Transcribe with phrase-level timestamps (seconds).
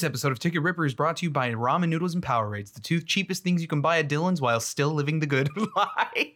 [0.00, 2.80] This episode of Ticket Ripper is brought to you by ramen noodles and Powerades, the
[2.80, 6.34] two cheapest things you can buy at Dillon's while still living the good life.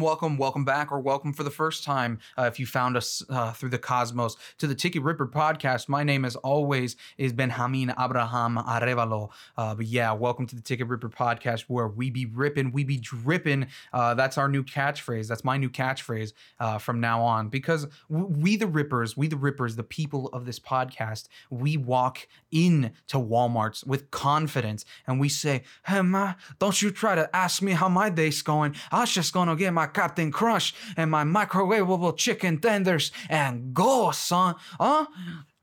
[0.00, 2.18] Welcome, welcome, welcome back, or welcome for the first time.
[2.36, 6.02] Uh, if you found us uh, through the cosmos to the Ticket Ripper podcast, my
[6.02, 9.30] name, as always, is Benjamin Abraham Arevalo.
[9.56, 12.98] Uh, but yeah, welcome to the Ticket Ripper podcast, where we be ripping, we be
[12.98, 13.66] dripping.
[13.92, 15.28] Uh, that's our new catchphrase.
[15.28, 17.48] That's my new catchphrase uh, from now on.
[17.48, 22.90] Because we, the Rippers, we the Rippers, the people of this podcast, we walk into
[23.12, 27.88] WalMarts with confidence and we say, "Hey, ma, don't you try to ask me how
[27.88, 28.74] my day's going.
[28.90, 34.10] I was just gonna get my Captain Crunch and my microwavable chicken tenders and go,
[34.10, 34.54] son.
[34.80, 35.06] Huh?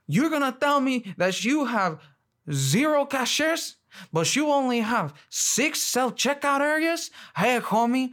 [0.07, 1.99] You're gonna tell me that you have
[2.51, 3.77] zero cashiers,
[4.11, 7.11] but you only have six self checkout areas?
[7.35, 8.11] Hey, homie,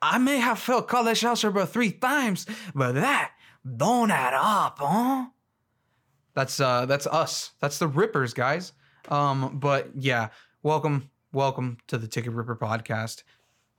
[0.00, 3.32] I may have failed college algebra three times, but that
[3.76, 5.26] don't add up, huh?
[6.34, 7.52] That's uh that's us.
[7.60, 8.72] That's the Rippers, guys.
[9.08, 10.28] Um, but yeah,
[10.62, 13.22] welcome, welcome to the Ticket Ripper podcast.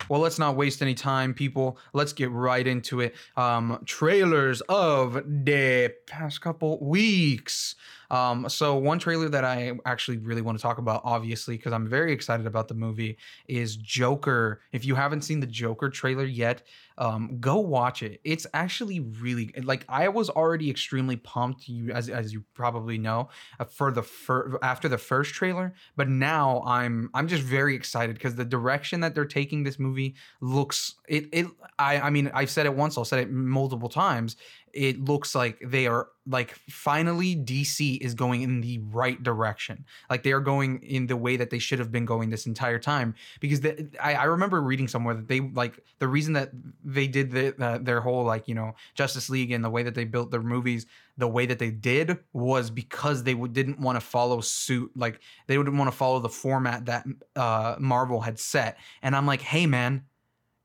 [0.07, 1.77] Well, let's not waste any time, people.
[1.93, 3.15] Let's get right into it.
[3.35, 7.75] Um, trailers of the past couple weeks.
[8.11, 11.87] Um, so one trailer that I actually really want to talk about, obviously, because I'm
[11.87, 14.61] very excited about the movie, is Joker.
[14.71, 16.63] If you haven't seen the Joker trailer yet,
[16.99, 18.19] um, go watch it.
[18.25, 21.67] It's actually really like I was already extremely pumped.
[21.67, 26.09] You as as you probably know uh, for the fir- after the first trailer, but
[26.09, 30.95] now I'm I'm just very excited because the direction that they're taking this movie looks
[31.07, 31.47] it it
[31.79, 34.35] I I mean I've said it once I'll say it multiple times
[34.73, 39.85] it looks like they are like finally DC is going in the right direction.
[40.09, 42.79] Like they are going in the way that they should have been going this entire
[42.79, 43.15] time.
[43.39, 46.51] Because the, I, I remember reading somewhere that they like the reason that
[46.83, 49.95] they did the, uh, their whole like you know Justice League and the way that
[49.95, 50.85] they built their movies
[51.17, 54.89] the way that they did was because they w- didn't want to follow suit.
[54.95, 57.05] Like they didn't want to follow the format that
[57.35, 58.77] uh, Marvel had set.
[59.01, 60.05] And I'm like, hey man,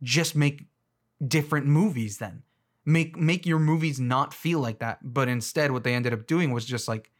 [0.03, 0.67] just make
[1.27, 2.43] different movies then
[2.85, 6.53] make make your movies not feel like that but instead what they ended up doing
[6.53, 7.11] was just like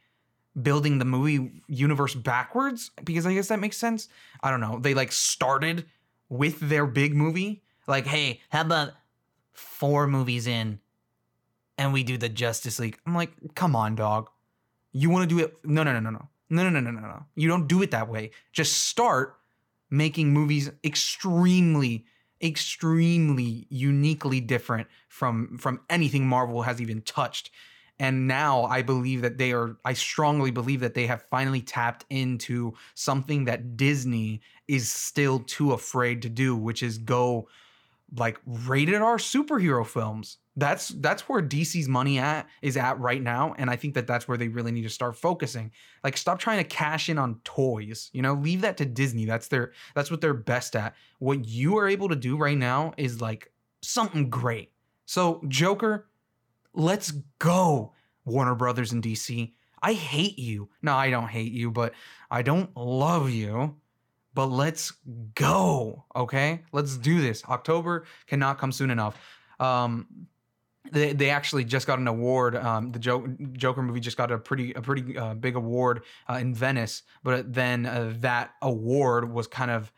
[0.61, 4.07] building the movie universe backwards because i guess that makes sense.
[4.41, 4.79] I don't know.
[4.79, 5.85] They like started
[6.29, 8.93] with their big movie like hey how about
[9.53, 10.79] four movies in
[11.77, 12.97] and we do the justice league?
[13.05, 14.29] I'm like come on dog.
[14.91, 15.57] You want to do it?
[15.63, 16.29] No no no no no.
[16.49, 17.25] No no no no no no.
[17.35, 18.31] You don't do it that way.
[18.53, 19.37] Just start
[19.89, 22.05] making movies extremely
[22.45, 27.51] extremely uniquely different from from anything Marvel has even touched.
[27.97, 32.05] And now I believe that they are I strongly believe that they have finally tapped
[32.09, 37.47] into something that Disney is still too afraid to do, which is go
[38.17, 40.37] like rated R superhero films.
[40.57, 44.27] That's that's where DC's money at is at right now, and I think that that's
[44.27, 45.71] where they really need to start focusing.
[46.03, 48.09] Like, stop trying to cash in on toys.
[48.13, 49.25] You know, leave that to Disney.
[49.25, 50.95] That's their that's what they're best at.
[51.19, 53.51] What you are able to do right now is like
[53.81, 54.71] something great.
[55.05, 56.07] So, Joker,
[56.73, 57.93] let's go,
[58.23, 59.51] Warner Brothers and DC.
[59.81, 60.69] I hate you.
[60.81, 61.93] No, I don't hate you, but
[62.31, 63.75] I don't love you
[64.35, 64.91] but let's
[65.33, 66.03] go.
[66.15, 67.43] Okay, let's do this.
[67.45, 69.17] October cannot come soon enough.
[69.59, 70.27] Um,
[70.91, 72.55] they, they actually just got an award.
[72.55, 76.53] Um, the Joker movie just got a pretty a pretty uh, big award uh, in
[76.53, 79.91] Venice, but then uh, that award was kind of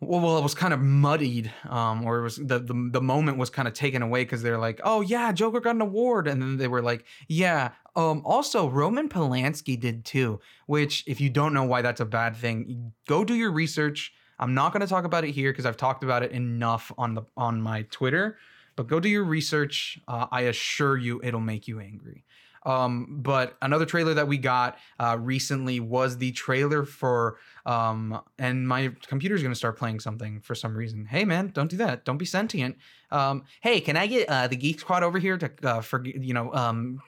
[0.00, 3.48] well, it was kind of muddied, um, or it was the, the the moment was
[3.48, 6.58] kind of taken away because they're like, oh yeah, Joker got an award, and then
[6.58, 10.40] they were like, yeah, um, also Roman Polanski did too.
[10.66, 14.12] Which, if you don't know why that's a bad thing, go do your research.
[14.38, 17.14] I'm not going to talk about it here because I've talked about it enough on
[17.14, 18.36] the on my Twitter.
[18.76, 19.98] But go do your research.
[20.06, 22.24] Uh, I assure you, it'll make you angry.
[22.66, 28.66] Um, but another trailer that we got uh, recently was the trailer for, um, and
[28.66, 31.06] my computer's gonna start playing something for some reason.
[31.06, 32.04] Hey man, don't do that.
[32.04, 32.76] Don't be sentient.
[33.12, 36.34] Um, hey, can I get uh, the Geek Squad over here to, uh, for you
[36.34, 37.00] know, um,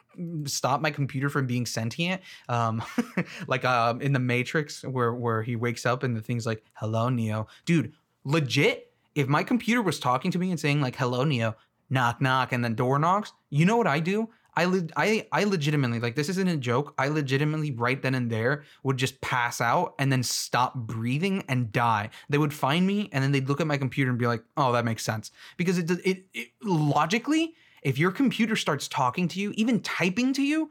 [0.44, 2.22] stop my computer from being sentient?
[2.48, 2.80] Um,
[3.48, 7.08] like uh, in the Matrix, where where he wakes up and the thing's like, "Hello,
[7.08, 7.92] Neo, dude."
[8.24, 8.87] Legit,
[9.18, 11.56] if my computer was talking to me and saying like, "Hello, Neo,"
[11.90, 14.28] knock knock, and then door knocks, you know what I do?
[14.56, 16.94] I, I I legitimately like this isn't a joke.
[16.98, 21.70] I legitimately right then and there would just pass out and then stop breathing and
[21.70, 22.10] die.
[22.28, 24.72] They would find me and then they'd look at my computer and be like, "Oh,
[24.72, 29.52] that makes sense." Because it it, it logically, if your computer starts talking to you,
[29.56, 30.70] even typing to you,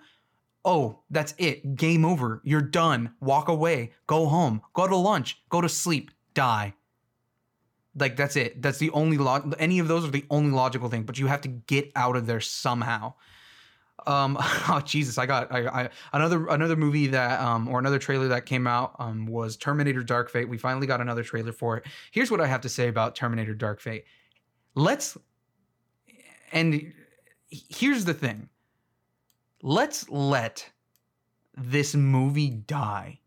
[0.66, 1.76] oh, that's it.
[1.76, 2.42] Game over.
[2.44, 3.14] You're done.
[3.22, 3.92] Walk away.
[4.06, 4.62] Go home.
[4.74, 5.42] Go to lunch.
[5.50, 6.12] Go to sleep.
[6.34, 6.74] Die.
[7.98, 8.62] Like that's it.
[8.62, 9.56] That's the only log.
[9.60, 11.04] Any of those are the only logical thing.
[11.04, 13.14] But you have to get out of there somehow.
[14.06, 18.28] Um, oh Jesus, I got I, I another another movie that um or another trailer
[18.30, 20.48] that came out um was Terminator Dark Fate.
[20.48, 21.86] We finally got another trailer for it.
[22.12, 24.06] Here's what I have to say about Terminator Dark Fate.
[24.76, 25.18] Let's
[26.52, 26.94] and
[27.50, 28.50] here's the thing.
[29.62, 30.70] Let's let
[31.56, 33.20] this movie die.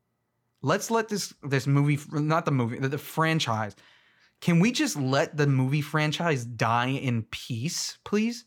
[0.63, 3.75] Let's let this this movie not the movie, the, the franchise.
[4.41, 8.47] Can we just let the movie franchise die in peace, please?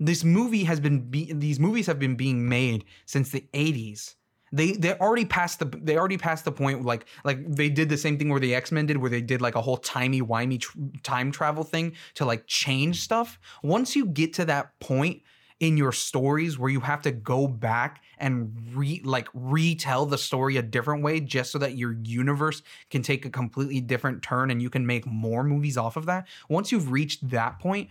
[0.00, 4.14] this movie has been be- these movies have been being made since the 80s
[4.52, 7.96] they they already passed the they already passed the point like like they did the
[7.96, 10.78] same thing where the X-Men did where they did like a whole timey wimey tr-
[11.02, 15.22] time travel thing to like change stuff once you get to that point
[15.60, 20.56] in your stories where you have to go back and re like retell the story
[20.56, 24.60] a different way just so that your universe can take a completely different turn and
[24.60, 26.26] you can make more movies off of that?
[26.48, 27.88] Once you've reached that point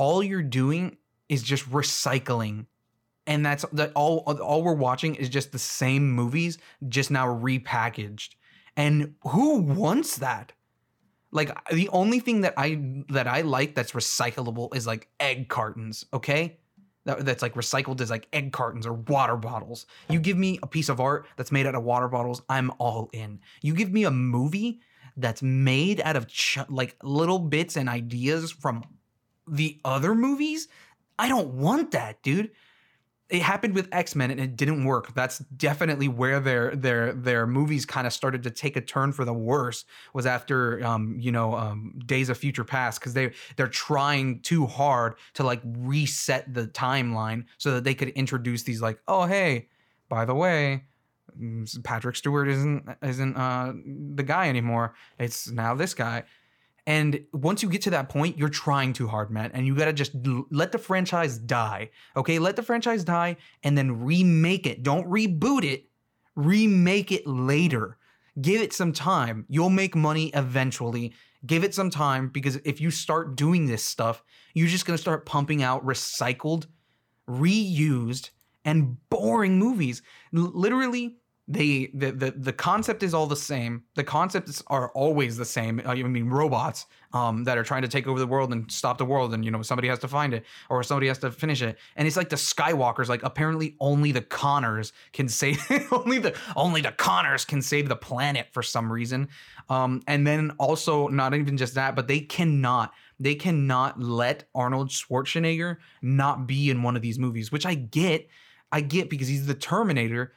[0.00, 0.96] all you're doing
[1.28, 2.64] is just recycling.
[3.26, 6.56] And that's that all all we're watching is just the same movies
[6.88, 8.30] just now repackaged.
[8.76, 10.52] And who wants that?
[11.32, 12.80] Like the only thing that i
[13.10, 16.58] that i like that's recyclable is like egg cartons okay
[17.16, 20.66] that, that's like recycled as like egg cartons or water bottles you give me a
[20.66, 24.04] piece of art that's made out of water bottles i'm all in you give me
[24.04, 24.80] a movie
[25.16, 28.84] that's made out of ch- like little bits and ideas from
[29.48, 30.68] the other movies
[31.20, 32.50] I don't want that, dude.
[33.30, 35.14] It happened with X Men and it didn't work.
[35.14, 39.24] That's definitely where their their their movies kind of started to take a turn for
[39.24, 39.84] the worse.
[40.12, 44.66] Was after um, you know um, Days of Future Past because they they're trying too
[44.66, 49.68] hard to like reset the timeline so that they could introduce these like oh hey
[50.08, 50.84] by the way
[51.38, 53.72] mm, Patrick Stewart isn't isn't uh,
[54.14, 54.94] the guy anymore.
[55.18, 56.24] It's now this guy.
[56.90, 59.52] And once you get to that point, you're trying too hard, man.
[59.54, 60.10] And you gotta just
[60.50, 61.90] let the franchise die.
[62.16, 64.82] Okay, let the franchise die and then remake it.
[64.82, 65.84] Don't reboot it,
[66.34, 67.96] remake it later.
[68.40, 69.46] Give it some time.
[69.48, 71.12] You'll make money eventually.
[71.46, 75.24] Give it some time because if you start doing this stuff, you're just gonna start
[75.24, 76.66] pumping out recycled,
[77.28, 78.30] reused,
[78.64, 80.02] and boring movies.
[80.34, 81.19] L- literally,
[81.50, 83.82] they the, the the concept is all the same.
[83.96, 85.82] The concepts are always the same.
[85.84, 89.04] I mean, robots um, that are trying to take over the world and stop the
[89.04, 91.76] world, and you know somebody has to find it or somebody has to finish it.
[91.96, 93.08] And it's like the Skywalkers.
[93.08, 95.60] Like apparently only the Connors can save
[95.92, 99.28] only the only the Connors can save the planet for some reason.
[99.68, 104.90] Um, and then also not even just that, but they cannot they cannot let Arnold
[104.90, 108.28] Schwarzenegger not be in one of these movies, which I get.
[108.72, 110.32] I get because he's the Terminator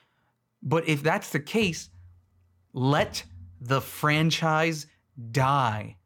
[0.64, 1.90] but if that's the case,
[2.72, 3.24] let
[3.60, 4.88] the franchise
[5.32, 5.98] die.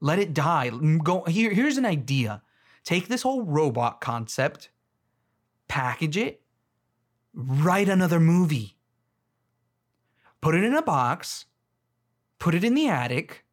[0.00, 0.70] Let it die.
[1.02, 1.52] Go here.
[1.52, 2.42] Here's an idea.
[2.84, 4.70] Take this whole robot concept,
[5.68, 6.42] package it,
[7.32, 8.76] write another movie.
[10.40, 11.44] Put it in a box,
[12.38, 13.44] put it in the attic,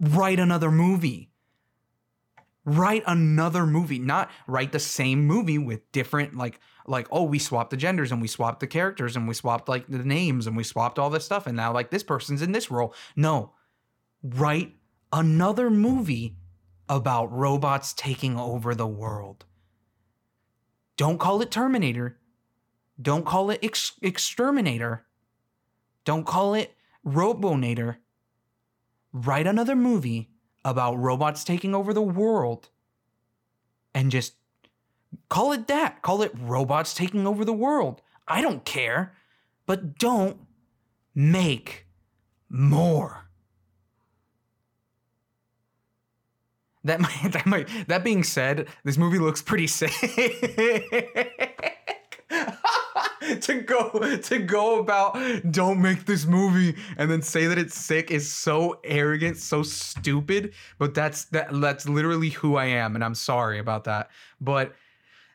[0.00, 1.29] write another movie.
[2.64, 7.70] Write another movie, not write the same movie with different like like oh we swapped
[7.70, 10.64] the genders and we swapped the characters and we swapped like the names and we
[10.64, 12.94] swapped all this stuff and now like this person's in this role.
[13.16, 13.52] No.
[14.22, 14.74] Write
[15.12, 16.36] another movie
[16.88, 19.46] about robots taking over the world.
[20.96, 22.18] Don't call it terminator.
[23.00, 25.06] Don't call it ex- exterminator.
[26.04, 26.74] Don't call it
[27.04, 28.00] robonator.
[29.12, 30.29] Write another movie
[30.64, 32.68] about robots taking over the world
[33.94, 34.34] and just
[35.28, 36.02] Call it that.
[36.02, 38.02] Call it robots taking over the world.
[38.26, 39.14] I don't care.
[39.66, 40.38] But don't
[41.14, 41.86] make
[42.48, 43.26] more.
[46.82, 49.92] That might, that might, that being said, this movie looks pretty sick.
[53.40, 55.16] to go to go about
[55.50, 60.52] don't make this movie and then say that it's sick is so arrogant, so stupid.
[60.78, 64.10] But that's that that's literally who I am, and I'm sorry about that.
[64.40, 64.74] But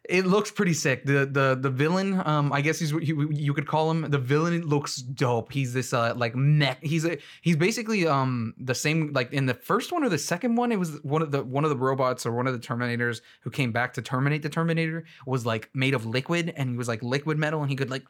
[0.10, 1.06] it looks pretty sick.
[1.06, 4.10] The the the villain, um, I guess he's what you, you could call him.
[4.10, 5.52] The villain looks dope.
[5.52, 6.84] He's this uh like mech.
[6.84, 10.56] He's a he's basically um the same like in the first one or the second
[10.56, 10.72] one.
[10.72, 13.50] It was one of the one of the robots or one of the Terminators who
[13.50, 17.02] came back to terminate the Terminator was like made of liquid and he was like
[17.02, 18.04] liquid metal and he could like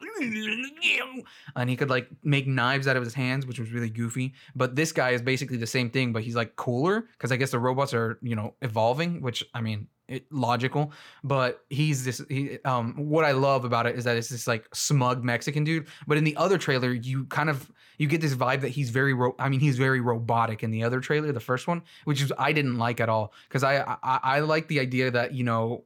[1.56, 4.34] and he could like make knives out of his hands, which was really goofy.
[4.54, 7.50] But this guy is basically the same thing, but he's like cooler because I guess
[7.50, 10.92] the robots are you know evolving, which I mean it, logical
[11.24, 14.68] but he's this he, um what i love about it is that it's this like
[14.72, 18.60] smug mexican dude but in the other trailer you kind of you get this vibe
[18.60, 21.66] that he's very ro- i mean he's very robotic in the other trailer the first
[21.66, 25.10] one which is i didn't like at all because I, I i like the idea
[25.10, 25.84] that you know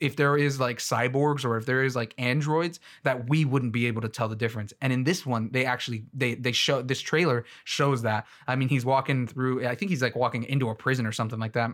[0.00, 3.86] if there is like cyborgs or if there is like androids that we wouldn't be
[3.86, 7.00] able to tell the difference and in this one they actually they they show this
[7.00, 10.74] trailer shows that i mean he's walking through i think he's like walking into a
[10.74, 11.70] prison or something like that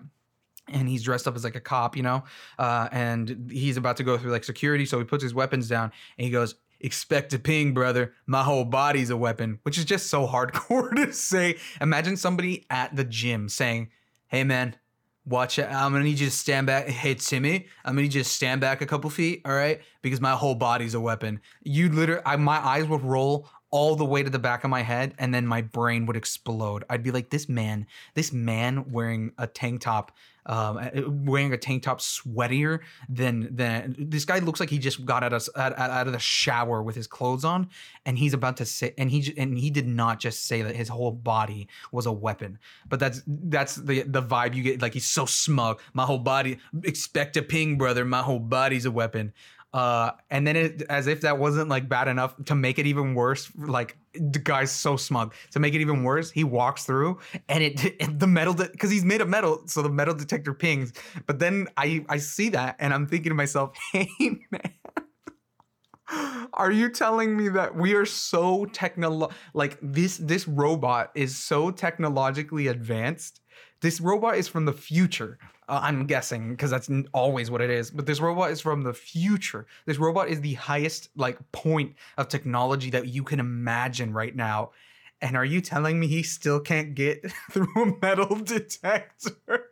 [0.69, 2.25] and he's dressed up as like a cop, you know,
[2.59, 4.87] uh, and he's about to go through like security.
[4.87, 8.15] So he puts his weapons down and he goes, "Expect a ping, brother.
[8.27, 11.57] My whole body's a weapon," which is just so hardcore to say.
[11.81, 13.91] Imagine somebody at the gym saying,
[14.29, 14.77] "Hey, man."
[15.29, 15.65] Watch it.
[15.65, 16.87] I'm gonna need you to stand back.
[16.87, 19.81] Hey Timmy, I'm gonna need you to stand back a couple feet, all right?
[20.01, 21.41] Because my whole body's a weapon.
[21.65, 24.83] You literally, I, my eyes would roll all the way to the back of my
[24.83, 26.85] head and then my brain would explode.
[26.89, 30.13] I'd be like, this man, this man wearing a tank top
[30.47, 35.23] um, wearing a tank top sweatier than than this guy looks like he just got
[35.23, 37.69] out of out, out of the shower with his clothes on,
[38.05, 40.89] and he's about to say and he and he did not just say that his
[40.89, 44.81] whole body was a weapon, but that's that's the the vibe you get.
[44.81, 45.81] Like he's so smug.
[45.93, 48.05] My whole body expect a ping, brother.
[48.05, 49.33] My whole body's a weapon.
[49.73, 53.15] Uh, and then it, as if that wasn't like bad enough to make it even
[53.15, 55.35] worse, like the guy's so smug.
[55.51, 57.19] To make it even worse, he walks through
[57.49, 60.93] and it, the metal because he's made of metal, so the metal detector pings.
[61.27, 64.09] But then I I see that and I'm thinking to myself, hey
[64.51, 64.73] man.
[66.55, 71.71] Are you telling me that we are so technolo like this this robot is so
[71.71, 73.41] technologically advanced?
[73.81, 75.39] This robot is from the future.
[75.69, 77.91] Uh, I'm guessing because that's always what it is.
[77.91, 79.67] But this robot is from the future.
[79.85, 84.71] This robot is the highest like point of technology that you can imagine right now.
[85.21, 89.71] And are you telling me he still can't get through a metal detector?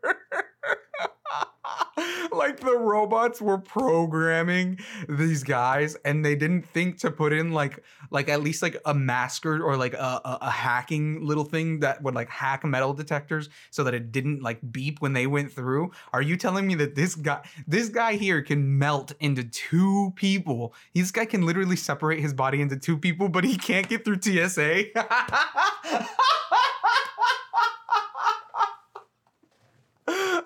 [2.33, 7.83] like the robots were programming these guys and they didn't think to put in like
[8.11, 12.03] like at least like a masker or like a, a, a, hacking little thing that
[12.03, 15.91] would like hack metal detectors so that it didn't like beep when they went through.
[16.13, 20.75] Are you telling me that this guy this guy here can melt into two people?
[20.95, 24.21] This guy can literally separate his body into two people but he can't get through
[24.21, 24.85] tsa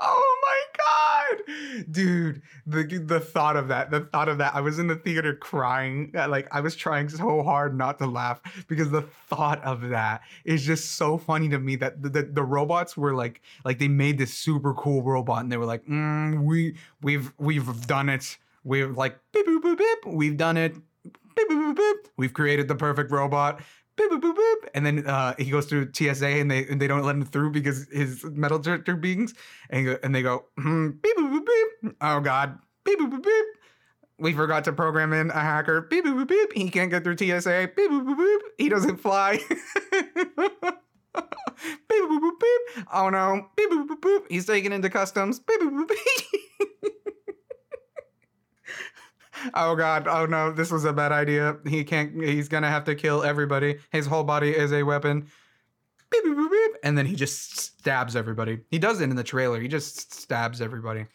[0.01, 0.63] oh my
[1.31, 4.97] god dude the the thought of that the thought of that i was in the
[4.97, 9.63] theater crying uh, like i was trying so hard not to laugh because the thought
[9.65, 13.43] of that is just so funny to me that the, the, the robots were like
[13.65, 17.87] like they made this super cool robot and they were like mm, we we've we've
[17.87, 18.39] done it.
[18.65, 20.75] We're like beep, boop, boop, beep, we've done it.
[21.05, 22.09] Beep, boop, beep.
[22.17, 23.61] we've created the perfect robot
[23.99, 24.69] boop, boop, boop, boop.
[24.75, 27.51] and then uh, he goes through TSA and they and they don't let him through
[27.51, 29.35] because his metal detector beings
[29.71, 31.97] and and they go hmm, beep, boop, boop, beep.
[32.01, 33.45] oh god beep, boop, boop, beep.
[34.19, 36.53] we forgot to program in a hacker beep, boop, boop, beep.
[36.55, 38.41] he can't get through TSA beep, boop, boop, beep.
[38.59, 39.39] he doesn't fly
[39.91, 40.07] beep,
[41.15, 42.87] boop, boop, beep.
[42.93, 44.23] oh no beep, boop, boop, boop.
[44.31, 46.93] he's taken into customs beep, boop, boop, beep.
[49.55, 50.07] oh god.
[50.09, 50.53] Oh no.
[50.53, 51.57] This was a bad idea.
[51.67, 53.79] He can't he's gonna have to kill everybody.
[53.91, 55.29] His whole body is a weapon.
[56.11, 56.71] Beep, beep, beep, beep.
[56.83, 58.61] and then he just stabs everybody.
[58.71, 59.61] He does it in the trailer.
[59.61, 61.07] He just stabs everybody.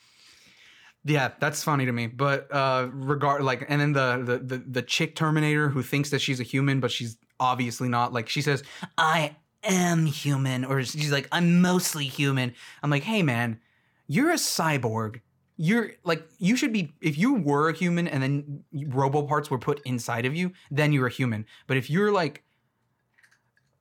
[1.03, 2.08] Yeah that's funny to me.
[2.08, 6.20] But uh regard like and then the, the the the chick terminator who thinks that
[6.20, 8.13] she's a human but she's obviously not.
[8.13, 8.63] Like she says
[8.98, 12.53] i am human or she's like i'm mostly human.
[12.82, 13.60] I'm like hey man
[14.08, 15.22] you're a cyborg
[15.57, 19.60] you're like you should be if you were a human and then robo parts were
[19.60, 21.45] put inside of you then you're a human.
[21.67, 22.43] But if you're like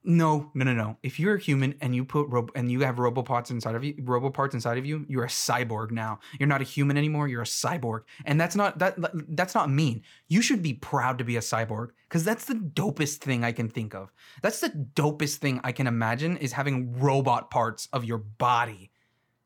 [0.05, 0.97] no no no no.
[1.03, 3.85] If you're a human and you put robo and you have robo parts inside of
[3.85, 6.19] you robo parts inside of you you're a cyborg now.
[6.39, 8.03] You're not a human anymore you're a cyborg.
[8.25, 8.97] And that's not that
[9.29, 10.03] that's not mean.
[10.29, 13.69] You should be proud to be a cyborg because that's the dopest thing i can
[13.69, 14.13] think of.
[14.43, 18.91] That's the dopest thing i can imagine is having robot parts of your body.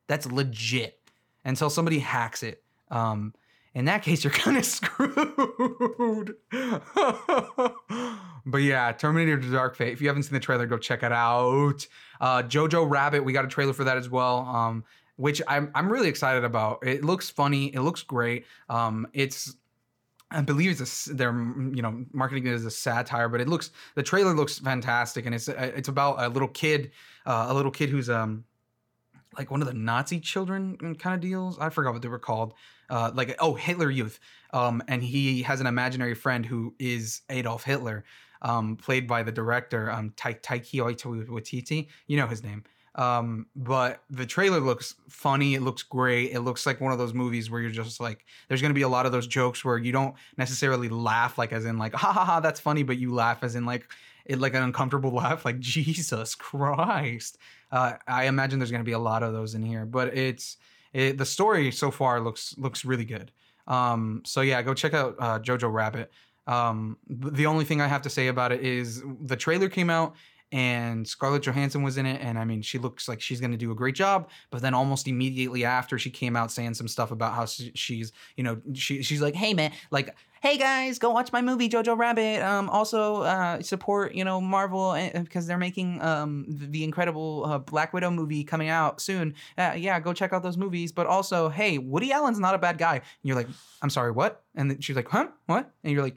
[0.09, 0.96] That's legit
[1.47, 2.63] until somebody hacks it.
[2.91, 3.33] Um,
[3.75, 6.35] in that case, you're kind of screwed.
[8.45, 9.93] but yeah, Terminator Dark Fate.
[9.93, 11.87] If you haven't seen the trailer, go check it out.
[12.21, 14.41] Uh, Jojo Rabbit, we got a trailer for that as well.
[14.41, 14.85] Um,
[15.17, 16.87] which I'm I'm really excited about.
[16.87, 17.67] It looks funny.
[17.67, 18.45] It looks great.
[18.69, 19.57] Um, it's
[20.31, 23.71] I believe it's a they're you know marketing it as a satire, but it looks
[23.95, 26.91] the trailer looks fantastic, and it's uh, it's about a little kid,
[27.25, 28.45] uh, a little kid who's um
[29.39, 31.59] like one of the Nazi children kind of deals.
[31.59, 32.55] I forgot what they were called.
[32.89, 34.21] Uh, like oh Hitler Youth,
[34.53, 38.05] um, and he has an imaginary friend who is Adolf Hitler,
[38.43, 40.97] um, played by the director um Tai Taika
[41.29, 41.89] Waititi.
[42.07, 42.65] You know his name.
[42.97, 45.55] Um, but the trailer looks funny.
[45.55, 46.33] It looks great.
[46.33, 48.89] It looks like one of those movies where you're just like, there's gonna be a
[48.89, 52.25] lot of those jokes where you don't necessarily laugh, like as in like, ha ha
[52.25, 53.87] ha, that's funny, but you laugh as in like,
[54.27, 57.39] it like an uncomfortable laugh, like Jesus Christ.
[57.71, 60.57] Uh, I imagine there's gonna be a lot of those in here, but it's
[60.93, 63.33] it, the story so far looks looks really good.
[63.67, 66.13] Um, so yeah, go check out uh, Jojo Rabbit.
[66.47, 70.15] Um, the only thing I have to say about it is the trailer came out
[70.53, 73.57] and Scarlett Johansson was in it, and I mean, she looks like she's going to
[73.57, 74.31] do a great job.
[74.51, 78.45] But then almost immediately after, she came out saying some stuff about how she's, you
[78.45, 82.41] know, she she's like, hey man, like, hey guys, go watch my movie Jojo Rabbit.
[82.43, 87.93] Um, also uh, support, you know, Marvel because they're making um the, incredible uh, Black
[87.93, 89.35] Widow movie coming out soon.
[89.59, 90.93] Uh, yeah, go check out those movies.
[90.93, 92.95] But also, hey, Woody Allen's not a bad guy.
[92.95, 93.49] And you're like,
[93.83, 94.45] I'm sorry, what?
[94.55, 95.71] And she's like, huh, what?
[95.83, 96.17] And you're like,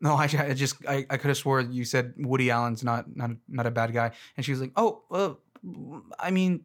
[0.00, 3.30] no, I, I just I, I could have swore you said Woody Allen's not not
[3.48, 5.34] not a bad guy, and she was like, oh, uh,
[6.18, 6.64] I mean,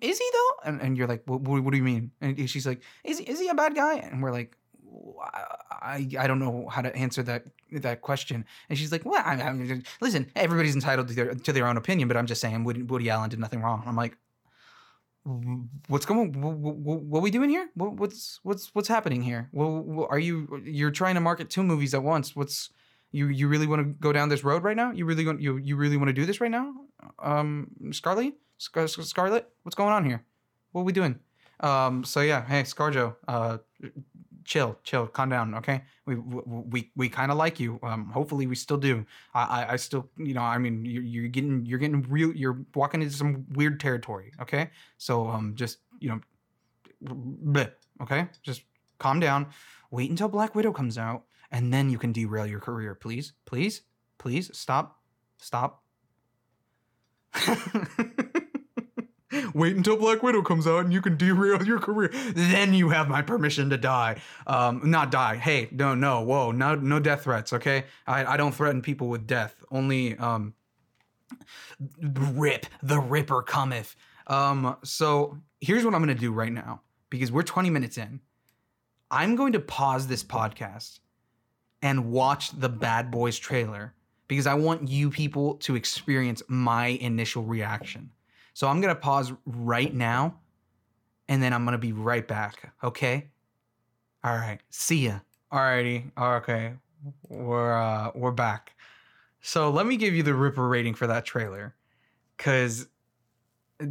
[0.00, 0.70] is he though?
[0.70, 2.10] And, and you're like, what, what, do you mean?
[2.20, 3.94] And she's like, is is he a bad guy?
[3.96, 4.56] And we're like,
[5.70, 8.44] I I don't know how to answer that that question.
[8.68, 12.08] And she's like, well, I, I, listen, everybody's entitled to their to their own opinion,
[12.08, 13.82] but I'm just saying Woody, Woody Allen did nothing wrong.
[13.86, 14.16] I'm like,
[15.88, 17.68] what's going what, what, are we doing here?
[17.74, 19.48] What, what's what's what's happening here?
[19.52, 22.36] Well are you you're trying to market two movies at once.
[22.36, 22.70] What's
[23.10, 24.92] you you really want to go down this road right now?
[24.92, 26.72] You really want you you really want to do this right now?
[27.18, 30.24] Um Scarlett Scar- Scarlett what's going on here?
[30.70, 31.18] What are we doing?
[31.60, 33.58] Um so yeah hey scarjo uh
[34.46, 35.82] chill, chill, calm down, okay?
[36.06, 37.78] We we we kind of like you.
[37.82, 39.04] Um, hopefully we still do.
[39.34, 42.32] I, I I still, you know, I mean, you're, you're getting you're getting real.
[42.34, 44.70] You're walking into some weird territory, okay?
[44.96, 46.20] So um, just you know,
[47.04, 47.72] bleh,
[48.02, 48.62] okay, just
[48.98, 49.48] calm down.
[49.90, 53.82] Wait until Black Widow comes out, and then you can derail your career, please, please,
[54.18, 54.50] please.
[54.56, 55.00] Stop,
[55.38, 55.82] stop.
[59.56, 62.10] Wait until Black Widow comes out and you can derail your career.
[62.34, 64.20] Then you have my permission to die.
[64.46, 65.36] Um, not die.
[65.36, 67.54] Hey, no, no, whoa, no, no death threats.
[67.54, 69.64] Okay, I, I don't threaten people with death.
[69.70, 70.52] Only um,
[72.02, 73.96] rip the Ripper cometh.
[74.26, 78.20] Um, so here's what I'm gonna do right now because we're 20 minutes in.
[79.10, 80.98] I'm going to pause this podcast
[81.80, 83.94] and watch the Bad Boys trailer
[84.28, 88.10] because I want you people to experience my initial reaction.
[88.56, 90.38] So I'm going to pause right now
[91.28, 92.72] and then I'm going to be right back.
[92.82, 93.28] Okay?
[94.24, 94.60] All right.
[94.70, 95.18] See ya.
[95.52, 96.10] Alrighty.
[96.16, 96.72] Okay.
[97.28, 98.74] We're uh we're back.
[99.42, 101.74] So let me give you the Ripper rating for that trailer
[102.38, 102.86] cuz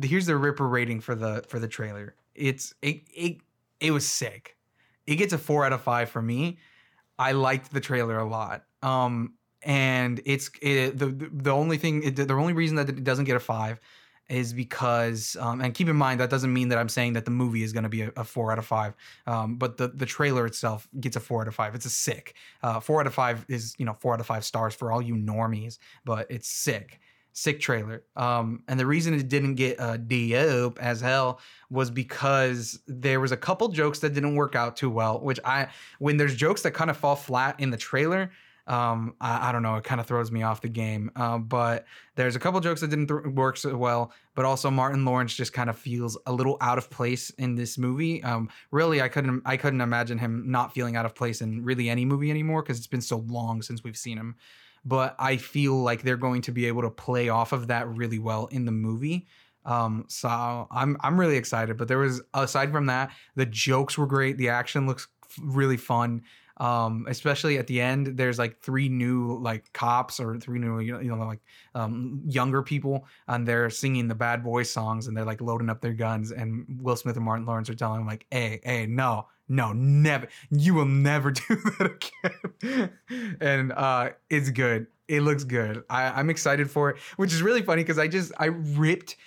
[0.02, 2.16] here's the Ripper rating for the for the trailer.
[2.34, 3.38] It's it it
[3.80, 4.58] it was sick.
[5.06, 6.58] It gets a 4 out of 5 for me.
[7.20, 8.66] I liked the trailer a lot.
[8.82, 13.36] Um and it's it, the the only thing the only reason that it doesn't get
[13.36, 13.80] a 5
[14.30, 17.32] is because um, and keep in mind that doesn't mean that I'm saying that the
[17.32, 18.96] movie is going to be a, a, four out of five,
[19.28, 21.76] um, but the the trailer itself gets a four out of five.
[21.76, 24.44] It's a sick uh, four out of five is you know four out of five
[24.46, 27.00] stars for all you normies, but it's sick.
[27.38, 28.02] Sick trailer.
[28.16, 33.34] Um, and the reason it didn't get a dope as hell was because there was
[33.34, 35.20] a couple jokes that didn't work out too well.
[35.20, 35.68] Which I,
[36.00, 38.32] when there's jokes that kind of fall flat in the trailer,
[38.68, 41.12] um, I, I, don't know, it kind of throws me off the game.
[41.16, 45.06] Uh, but there's a couple jokes that didn't th- work so well, but also Martin
[45.06, 48.24] Lawrence just kind of feels a little out of place in this movie.
[48.24, 51.90] Um, really, I couldn't I couldn't imagine him not feeling out of place in really
[51.90, 54.36] any movie anymore because it's been so long since we've seen him.
[54.84, 58.20] But I feel like they're going to be able to play off of that really
[58.20, 59.28] well in the movie.
[59.64, 61.78] Um, so I'm I'm really excited.
[61.78, 64.38] But there was aside from that, the jokes were great.
[64.38, 65.08] The action looks
[65.40, 66.24] really fun
[66.58, 71.04] um especially at the end there's like three new like cops or three new you
[71.04, 71.42] know, like
[71.74, 75.82] um younger people and they're singing the bad boy songs and they're like loading up
[75.82, 79.26] their guns and will smith and martin lawrence are telling them like hey hey no
[79.48, 82.10] no never you will never do that
[82.62, 82.90] again.
[83.42, 84.88] And uh it's good.
[85.08, 85.84] It looks good.
[85.90, 89.18] I, i'm excited for it which is really funny because i just i ripped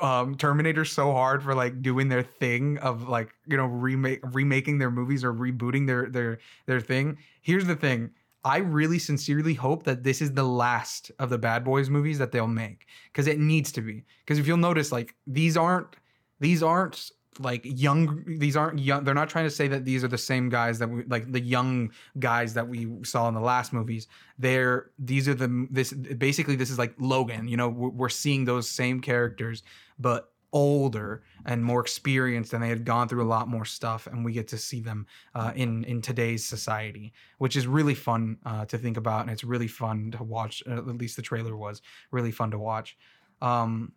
[0.00, 4.78] um Terminator so hard for like doing their thing of like you know remake remaking
[4.78, 7.18] their movies or rebooting their their their thing.
[7.42, 8.10] Here's the thing.
[8.44, 12.32] I really sincerely hope that this is the last of the Bad Boys movies that
[12.32, 14.04] they'll make because it needs to be.
[14.24, 15.96] Because if you'll notice, like these aren't
[16.40, 20.08] these aren't like young these aren't young they're not trying to say that these are
[20.08, 23.72] the same guys that we like the young guys that we saw in the last
[23.72, 24.06] movies.
[24.38, 28.68] They're these are the this basically this is like logan you know we're, seeing those
[28.68, 29.62] same characters
[29.98, 34.22] but older and more experienced and they had gone through a lot more stuff and
[34.22, 38.66] we get to see them uh, in in today's society which is really fun uh,
[38.66, 41.80] to think about and it's really fun to watch uh, at least the trailer was
[42.10, 42.98] really fun to watch.
[43.40, 43.92] Um,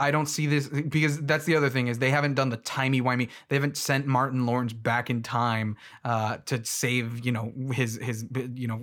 [0.00, 3.02] I don't see this because that's the other thing is they haven't done the timey
[3.02, 3.28] wimey.
[3.48, 8.24] They haven't sent Martin Lawrence back in time uh, to save you know his his
[8.54, 8.80] you know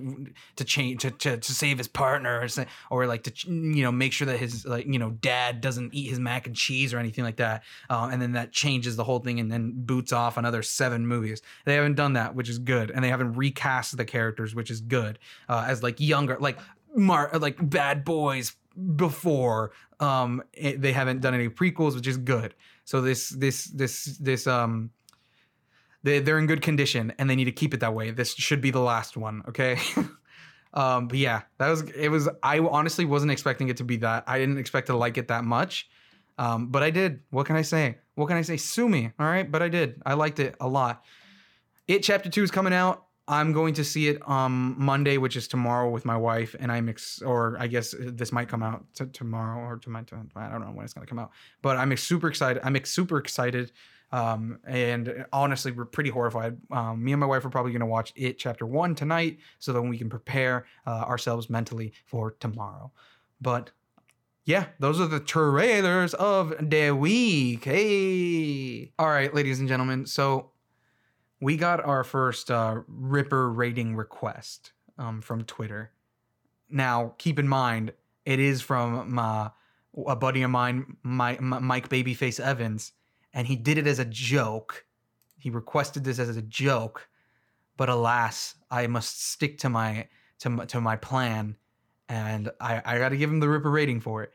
[0.57, 4.13] to change to, to, to save his partner or, or like to you know make
[4.13, 7.23] sure that his like you know dad doesn't eat his mac and cheese or anything
[7.23, 7.63] like that.
[7.89, 11.41] Uh, and then that changes the whole thing and then boots off another seven movies.
[11.65, 14.81] They haven't done that, which is good, and they haven't recast the characters, which is
[14.81, 15.17] good
[15.49, 16.59] uh, as like younger like.
[16.95, 18.55] Mar- like bad boys
[18.95, 22.53] before um it, they haven't done any prequels which is good.
[22.85, 24.91] So this this this this um
[26.03, 28.11] they, they're in good condition and they need to keep it that way.
[28.11, 29.79] This should be the last one okay?
[30.73, 34.25] Um but yeah that was it was i honestly wasn't expecting it to be that.
[34.27, 35.89] I didn't expect to like it that much.
[36.37, 37.21] Um but i did.
[37.31, 37.97] What can i say?
[38.15, 38.57] What can i say?
[38.57, 39.49] Sue me all right?
[39.49, 40.01] But i did.
[40.05, 41.03] I liked it a lot.
[41.87, 45.47] It chapter two is coming out I'm going to see it um Monday, which is
[45.47, 49.05] tomorrow, with my wife, and I'm ex- or I guess this might come out t-
[49.07, 52.27] tomorrow or to my I don't know when it's gonna come out, but I'm super
[52.27, 52.61] excited.
[52.63, 53.71] I'm super excited,
[54.11, 56.57] um, and honestly, we're pretty horrified.
[56.71, 59.81] Um, me and my wife are probably gonna watch it chapter one tonight, so that
[59.81, 62.91] we can prepare uh, ourselves mentally for tomorrow.
[63.41, 63.71] But
[64.45, 67.65] yeah, those are the trailers of the week.
[67.65, 70.51] Hey, all right, ladies and gentlemen, so
[71.39, 75.91] we got our first uh, Ripper rating request um, from Twitter.
[76.69, 77.93] Now, keep in mind,
[78.25, 79.51] it is from my,
[80.07, 82.91] a buddy of mine, my, my, Mike Babyface Evans,
[83.33, 84.85] and he did it as a joke.
[85.37, 87.07] He requested this as a joke,
[87.77, 90.07] but alas, I must stick to my
[90.39, 91.55] to my, to my plan,
[92.09, 94.33] and I, I got to give him the Ripper rating for it.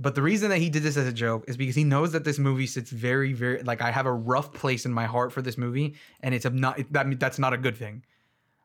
[0.00, 2.24] But the reason that he did this as a joke is because he knows that
[2.24, 5.42] this movie sits very, very like I have a rough place in my heart for
[5.42, 8.04] this movie, and it's not that that's not a good thing.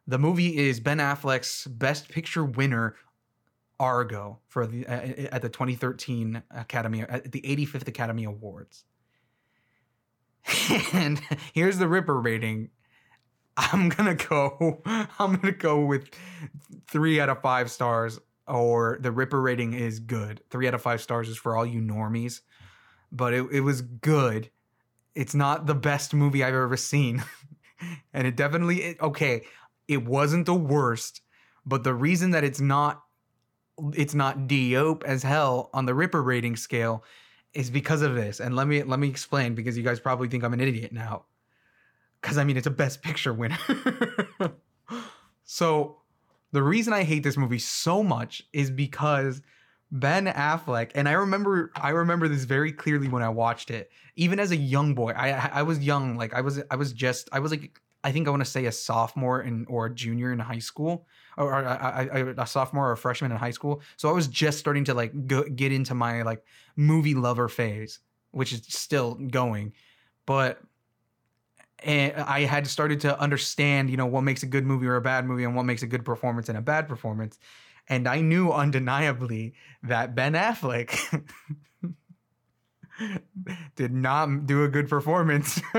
[0.06, 2.96] The movie is Ben Affleck's Best Picture winner,
[3.80, 8.86] Argo, for the uh, at the 2013 Academy at the 85th Academy Awards.
[10.94, 11.20] and
[11.54, 12.70] here's the Ripper rating.
[13.58, 14.84] I'm gonna go.
[14.86, 16.10] I'm gonna go with
[16.86, 20.42] three out of five stars or the Ripper rating is good.
[20.50, 22.42] Three out of five stars is for all you normies,
[23.12, 24.50] but it, it was good.
[25.16, 27.24] It's not the best movie I've ever seen.
[28.14, 29.44] and it definitely, it, okay,
[29.88, 31.22] it wasn't the worst,
[31.66, 33.04] but the reason that it's not,
[33.94, 37.04] it's not dope as hell on the Ripper rating scale
[37.54, 38.40] is because of this.
[38.40, 41.26] And let me, let me explain because you guys probably think I'm an idiot now.
[42.22, 43.58] Cause I mean, it's a best picture winner.
[45.44, 46.03] so
[46.54, 49.42] the reason I hate this movie so much is because
[49.92, 53.92] Ben Affleck, and I remember I remember this very clearly when I watched it.
[54.16, 57.28] Even as a young boy, I I was young, like I was I was just
[57.32, 60.32] I was like I think I want to say a sophomore in or a junior
[60.32, 63.82] in high school, or, or I, I, a sophomore or a freshman in high school.
[63.98, 66.44] So I was just starting to like go, get into my like
[66.76, 68.00] movie lover phase,
[68.32, 69.74] which is still going.
[70.26, 70.62] But
[71.84, 75.02] and I had started to understand, you know, what makes a good movie or a
[75.02, 77.38] bad movie and what makes a good performance and a bad performance.
[77.90, 81.24] And I knew undeniably that Ben Affleck
[83.76, 85.60] did not do a good performance.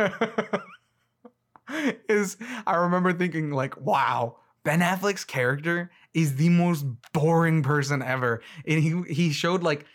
[2.09, 2.37] is
[2.67, 8.43] I remember thinking like, wow, Ben Affleck's character is the most boring person ever.
[8.67, 9.87] And he he showed like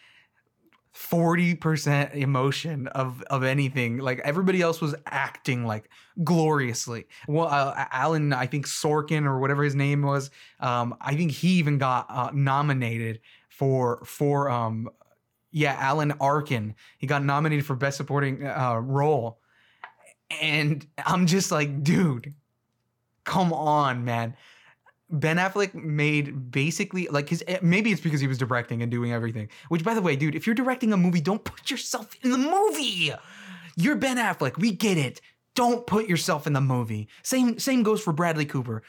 [1.00, 4.00] 40% emotion of of anything.
[4.00, 5.90] Like everybody else was acting like
[6.24, 7.08] gloriously.
[7.28, 11.50] Well uh, alan i think sorkin or whatever his name was um i think he
[11.54, 14.90] even got uh, nominated for for um
[15.52, 16.76] yeah alan arkin.
[16.98, 19.40] He got nominated for best supporting uh, role.
[20.42, 22.34] And i'm just like dude
[23.24, 24.36] come on man
[25.12, 29.12] Ben Affleck made basically like his eh, maybe it's because he was directing and doing
[29.12, 29.50] everything.
[29.70, 32.38] Which by the way, dude, if you're directing a movie, don't put yourself in the
[32.38, 33.12] movie.
[33.76, 34.58] You're Ben Affleck.
[34.58, 35.22] We get it.
[35.56, 37.08] Don't put yourself in the movie.
[37.24, 38.84] Same same goes for Bradley Cooper.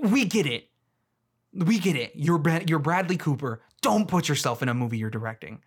[0.00, 0.68] We get it.
[1.52, 2.12] We get it.
[2.14, 3.62] You're you're Bradley Cooper.
[3.82, 5.62] Don't put yourself in a movie you're directing.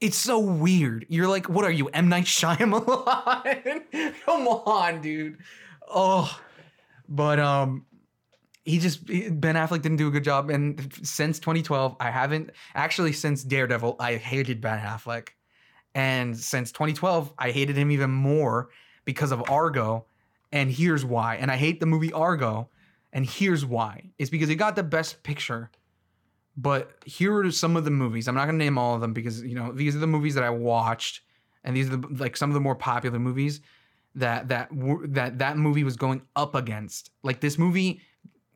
[0.00, 1.06] It's so weird.
[1.08, 3.82] You're like, what are you, M Night Shyamalan?
[4.24, 5.38] Come on, dude.
[5.88, 6.38] Oh,
[7.08, 7.86] but um,
[8.64, 13.12] he just Ben Affleck didn't do a good job, and since 2012, I haven't actually
[13.12, 15.28] since Daredevil, I hated Ben Affleck,
[15.94, 18.70] And since 2012, I hated him even more
[19.04, 20.06] because of Argo.
[20.50, 21.36] And here's why.
[21.36, 22.68] And I hate the movie Argo.
[23.12, 24.10] And here's why.
[24.18, 25.70] It's because it got the best picture.
[26.56, 28.28] But here are some of the movies.
[28.28, 30.44] I'm not to name all of them because, you know, these are the movies that
[30.44, 31.20] I watched.
[31.62, 33.60] And these are the, like some of the more popular movies
[34.16, 34.68] that that
[35.08, 37.10] that that movie was going up against.
[37.22, 38.00] Like this movie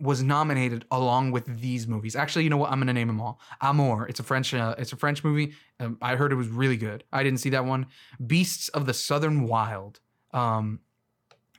[0.00, 2.14] was nominated along with these movies.
[2.14, 2.70] Actually, you know what?
[2.70, 3.40] I'm gonna name them all.
[3.60, 4.06] Amour.
[4.08, 4.54] It's a French.
[4.54, 5.54] Uh, it's a French movie.
[5.80, 7.04] Um, I heard it was really good.
[7.12, 7.86] I didn't see that one.
[8.24, 10.00] Beasts of the Southern Wild.
[10.32, 10.80] Um,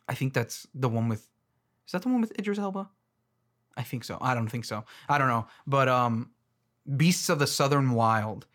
[0.08, 1.28] I think that's the one with.
[1.86, 2.90] Is that the one with Idris Elba?
[3.76, 4.18] I think so.
[4.22, 4.84] I don't think so.
[5.08, 5.48] I don't know.
[5.66, 6.32] But um,
[6.98, 8.46] Beasts of the Southern Wild,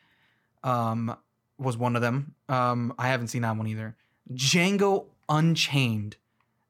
[0.63, 1.17] um,
[1.59, 2.35] was one of them.
[2.49, 3.97] Um, I haven't seen that one either.
[4.33, 6.17] Django Unchained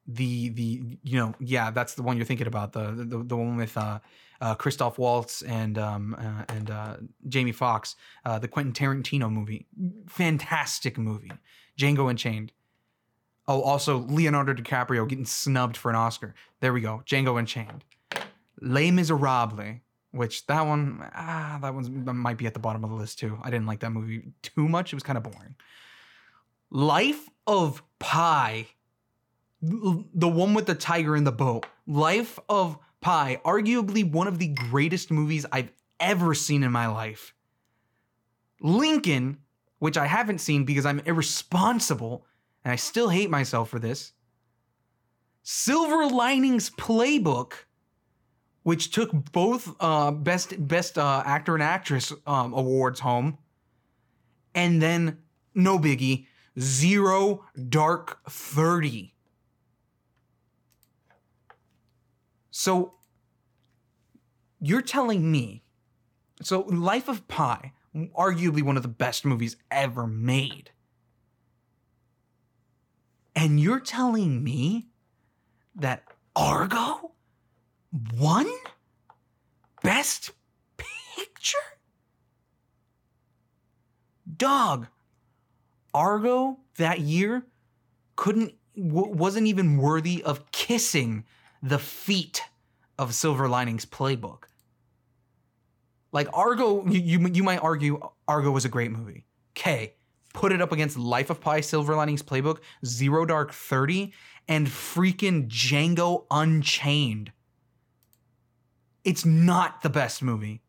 [0.07, 3.57] the the you know yeah that's the one you're thinking about the the, the one
[3.57, 3.99] with uh,
[4.41, 6.97] uh, Christoph Waltz and um uh, and uh,
[7.29, 9.67] Jamie Foxx uh, the Quentin Tarantino movie.
[10.07, 11.33] Fantastic movie.
[11.79, 12.53] Django Unchained.
[13.49, 16.35] Oh also Leonardo DiCaprio getting snubbed for an Oscar.
[16.61, 17.03] There we go.
[17.07, 17.85] Django Unchained.
[18.61, 19.81] Les Miserables
[20.15, 23.39] which that one ah that one might be at the bottom of the list too.
[23.43, 24.93] I didn't like that movie too much.
[24.93, 25.57] It was kind of boring.
[26.71, 28.69] Life of Pi
[29.65, 31.67] the one with the tiger in the boat.
[31.87, 37.35] Life of Pi, arguably one of the greatest movies I've ever seen in my life.
[38.61, 39.39] Lincoln,
[39.79, 42.27] which I haven't seen because I'm irresponsible
[42.65, 44.13] and I still hate myself for this.
[45.43, 47.53] Silver Linings Playbook,
[48.63, 53.37] which took both uh, best best uh, actor and actress um, awards home,
[54.55, 55.19] and then
[55.55, 56.27] no biggie,
[56.59, 59.14] Zero Dark Thirty
[62.57, 62.95] So
[64.61, 65.65] you're telling me,
[66.41, 67.73] so Life of Pi,
[68.17, 70.71] arguably one of the best movies ever made.
[73.35, 74.87] And you're telling me
[75.75, 76.05] that
[76.37, 77.11] Argo
[78.17, 78.47] won
[79.83, 80.31] Best
[80.77, 81.59] Picture?
[84.37, 84.87] Dog,
[85.93, 87.47] Argo that year
[88.15, 91.25] couldn't w- wasn't even worthy of kissing
[91.65, 92.43] the feet
[92.99, 94.45] of Silver Linings Playbook.
[96.13, 97.99] Like Argo, you, you, you might argue
[98.29, 99.25] Argo was a great movie.
[99.57, 99.95] Okay,
[100.35, 104.13] put it up against Life of Pi, Silver Linings Playbook, Zero Dark Thirty,
[104.47, 107.33] and freaking Django Unchained.
[109.03, 110.61] It's not the best movie.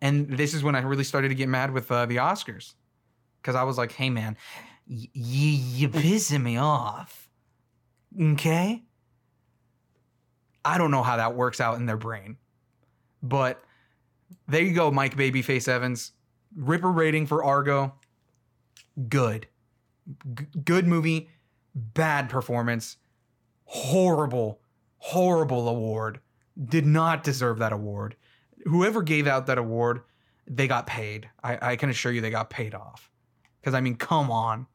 [0.00, 2.74] And this is when I really started to get mad with uh, the Oscars.
[3.40, 4.36] Because I was like, hey man,
[4.88, 7.28] y- y- you pissing me off.
[8.20, 8.82] Okay?
[10.64, 12.36] I don't know how that works out in their brain.
[13.22, 13.62] But
[14.48, 16.12] there you go, Mike Babyface Evans.
[16.54, 17.94] Ripper rating for Argo.
[19.08, 19.46] Good.
[20.34, 21.30] G- good movie.
[21.74, 22.96] Bad performance.
[23.64, 24.60] Horrible,
[24.98, 26.20] horrible award.
[26.62, 28.16] Did not deserve that award.
[28.64, 30.02] Whoever gave out that award,
[30.46, 31.30] they got paid.
[31.42, 33.10] I, I can assure you they got paid off.
[33.60, 34.66] Because, I mean, come on.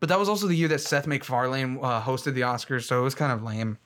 [0.00, 3.04] But that was also the year that Seth MacFarlane uh, hosted the Oscars, so it
[3.04, 3.78] was kind of lame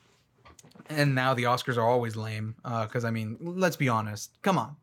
[0.89, 2.55] and now the Oscars are always lame.
[2.63, 4.41] Because uh, I mean, let's be honest.
[4.41, 4.75] Come on.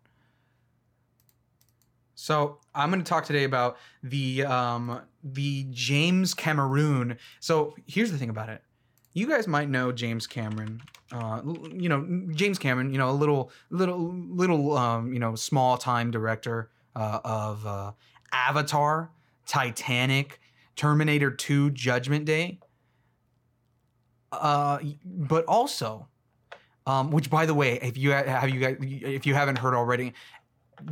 [2.14, 7.18] So I'm going to talk today about the um, the James Cameron.
[7.40, 8.62] So here's the thing about it.
[9.12, 10.80] You guys might know James Cameron.
[11.12, 12.90] Uh, you know James Cameron.
[12.90, 17.92] You know a little little little um, you know small time director uh, of uh,
[18.32, 19.10] Avatar,
[19.46, 20.40] Titanic,
[20.74, 22.58] Terminator 2, Judgment Day.
[24.40, 26.08] Uh, but also,
[26.86, 30.14] um, which by the way, if you have you guys, if you haven't heard already,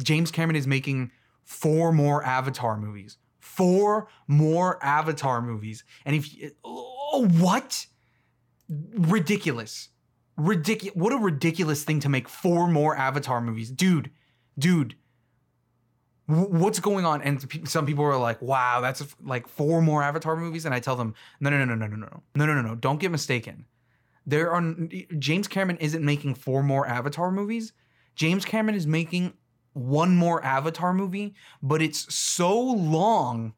[0.02, 1.10] James Cameron is making
[1.44, 3.18] four more Avatar movies.
[3.40, 7.86] Four more Avatar movies, and if oh, what
[8.68, 9.90] ridiculous,
[10.36, 10.96] ridiculous!
[10.96, 14.10] What a ridiculous thing to make four more Avatar movies, dude,
[14.58, 14.96] dude
[16.26, 20.64] what's going on and some people are like wow that's like four more avatar movies
[20.64, 22.74] and i tell them no no no no no no no no no no no
[22.74, 23.66] don't get mistaken
[24.26, 24.62] there are
[25.18, 27.74] james cameron isn't making four more avatar movies
[28.16, 29.34] james cameron is making
[29.74, 33.52] one more avatar movie but it's so long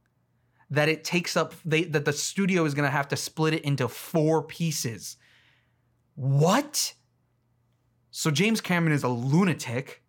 [0.68, 3.62] that it takes up they that the studio is going to have to split it
[3.64, 5.16] into four pieces
[6.16, 6.94] what
[8.10, 10.02] so james cameron is a lunatic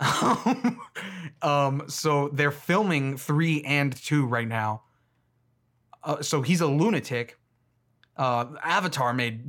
[1.42, 4.82] um, so they're filming three and two right now.
[6.02, 7.38] Uh, so he's a lunatic.
[8.16, 9.44] Uh, Avatar made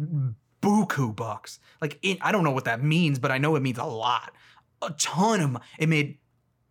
[0.61, 1.59] buku bucks.
[1.81, 4.33] Like it, I don't know what that means, but I know it means a lot.
[4.81, 6.17] A ton of it made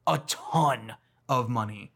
[0.07, 0.95] a ton
[1.29, 1.93] of money.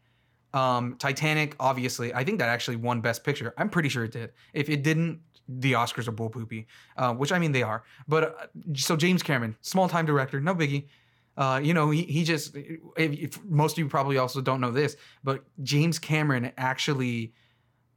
[0.54, 3.54] Um, Titanic, obviously, I think that actually won Best Picture.
[3.56, 4.32] I'm pretty sure it did.
[4.52, 6.66] If it didn't, the Oscars are bull poopy,
[6.96, 7.84] uh, which I mean they are.
[8.06, 10.88] But uh, so James Cameron, small time director, no biggie.
[11.36, 14.70] Uh, you know, he, he just, if, if most of you probably also don't know
[14.70, 17.32] this, but James Cameron actually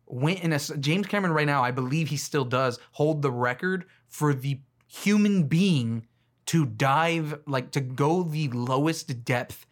[0.06, 3.86] went in a, James Cameron right now, I believe he still does hold the record
[4.08, 6.08] for the human being
[6.45, 9.65] to dive, like to go the lowest depth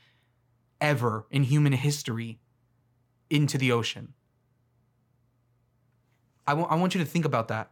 [0.82, 2.39] ever in human history
[3.30, 4.13] into the ocean.
[6.45, 7.71] I, w- I want you to think about that.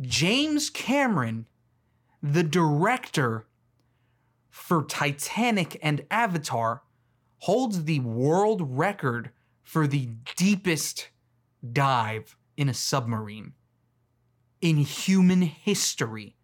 [0.00, 1.46] James Cameron,
[2.22, 3.45] the director
[4.56, 6.82] for Titanic and Avatar,
[7.40, 9.30] holds the world record
[9.62, 11.10] for the deepest
[11.72, 13.52] dive in a submarine
[14.62, 16.36] in human history.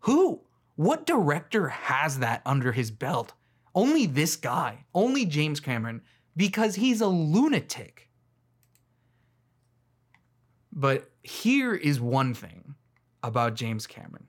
[0.00, 0.42] Who?
[0.76, 3.34] What director has that under his belt?
[3.74, 6.00] Only this guy, only James Cameron,
[6.36, 8.08] because he's a lunatic.
[10.72, 12.76] But here is one thing
[13.22, 14.28] about James Cameron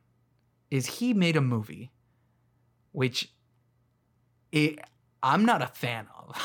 [0.71, 1.91] is he made a movie
[2.97, 3.31] which
[4.51, 4.79] it,
[5.21, 6.35] I'm not a fan of.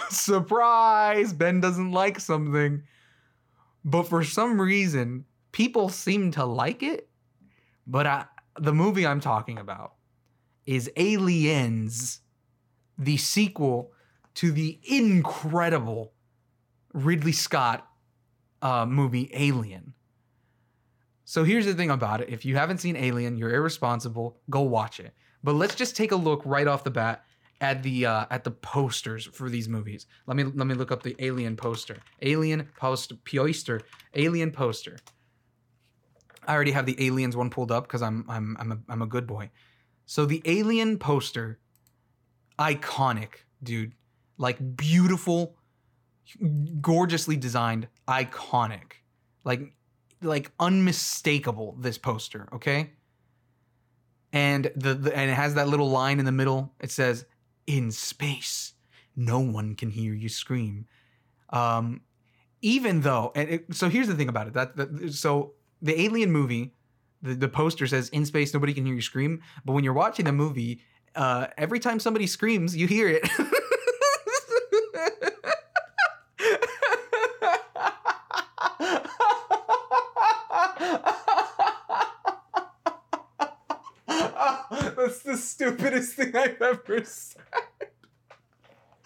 [0.10, 1.32] Surprise!
[1.32, 2.84] Ben doesn't like something.
[3.84, 7.08] But for some reason, people seem to like it.
[7.84, 8.26] But I,
[8.60, 9.94] the movie I'm talking about
[10.64, 12.20] is Aliens,
[12.96, 13.90] the sequel
[14.34, 16.12] to the incredible
[16.92, 17.88] Ridley Scott
[18.62, 19.94] uh, movie Alien.
[21.24, 22.28] So here's the thing about it.
[22.28, 24.38] If you haven't seen Alien, you're irresponsible.
[24.50, 25.14] Go watch it.
[25.42, 27.24] But let's just take a look right off the bat
[27.60, 30.06] at the uh, at the posters for these movies.
[30.26, 31.98] Let me let me look up the Alien poster.
[32.22, 33.80] Alien poster poster.
[34.14, 34.98] Alien poster.
[36.46, 39.06] I already have the Aliens one pulled up because I'm I'm I'm a, I'm a
[39.06, 39.50] good boy.
[40.06, 41.58] So the Alien poster,
[42.58, 43.92] iconic, dude.
[44.36, 45.56] Like beautiful,
[46.80, 48.94] gorgeously designed, iconic.
[49.44, 49.74] Like
[50.24, 52.92] like unmistakable this poster, okay?
[54.32, 56.74] And the, the and it has that little line in the middle.
[56.80, 57.24] It says,
[57.66, 58.72] "In space,
[59.14, 60.86] no one can hear you scream."
[61.50, 62.00] Um,
[62.62, 64.54] even though, and it, so here's the thing about it.
[64.54, 66.74] That, that so the Alien movie,
[67.22, 70.24] the, the poster says, "In space, nobody can hear you scream." But when you're watching
[70.24, 70.80] the movie,
[71.14, 73.28] uh, every time somebody screams, you hear it.
[84.96, 87.42] That's the stupidest thing I've ever said.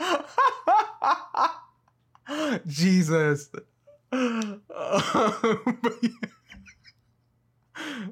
[2.66, 3.51] Jesus.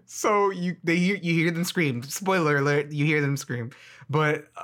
[0.04, 2.02] so you they hear you hear them scream.
[2.02, 3.70] Spoiler alert: you hear them scream,
[4.08, 4.62] but uh,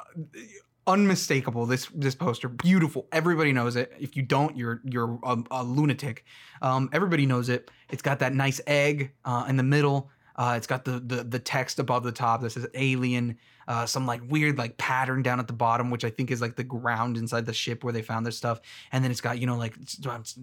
[0.87, 1.67] unmistakable.
[1.67, 3.09] This this poster, beautiful.
[3.13, 3.93] Everybody knows it.
[3.99, 6.25] If you don't, you're you're a, a lunatic.
[6.61, 7.71] Um, everybody knows it.
[7.91, 10.11] It's got that nice egg uh, in the middle.
[10.37, 14.07] Uh, it's got the, the the text above the top that says alien, uh, some
[14.07, 17.17] like weird like pattern down at the bottom, which I think is like the ground
[17.17, 18.61] inside the ship where they found this stuff.
[18.93, 19.75] And then it's got you know like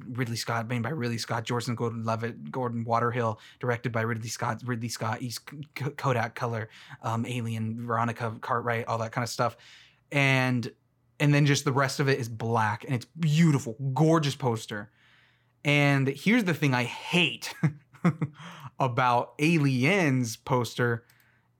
[0.09, 4.89] Ridley Scott, made by Ridley Scott, Joseph Gordon-Levitt, Gordon Waterhill, directed by Ridley Scott, Ridley
[4.89, 5.49] Scott, East
[5.97, 6.69] Kodak color,
[7.01, 9.57] um, Alien, Veronica Cartwright, all that kind of stuff,
[10.11, 10.71] and
[11.19, 14.89] and then just the rest of it is black and it's beautiful, gorgeous poster.
[15.65, 17.53] And here's the thing I hate.
[18.79, 21.03] about Aliens poster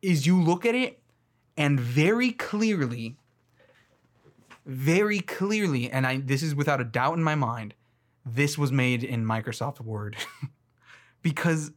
[0.02, 1.02] is you look at it
[1.58, 3.18] and very clearly,
[4.66, 7.74] very clearly, and I this is without a doubt in my mind,
[8.26, 10.16] this was made in Microsoft Word
[11.22, 11.72] because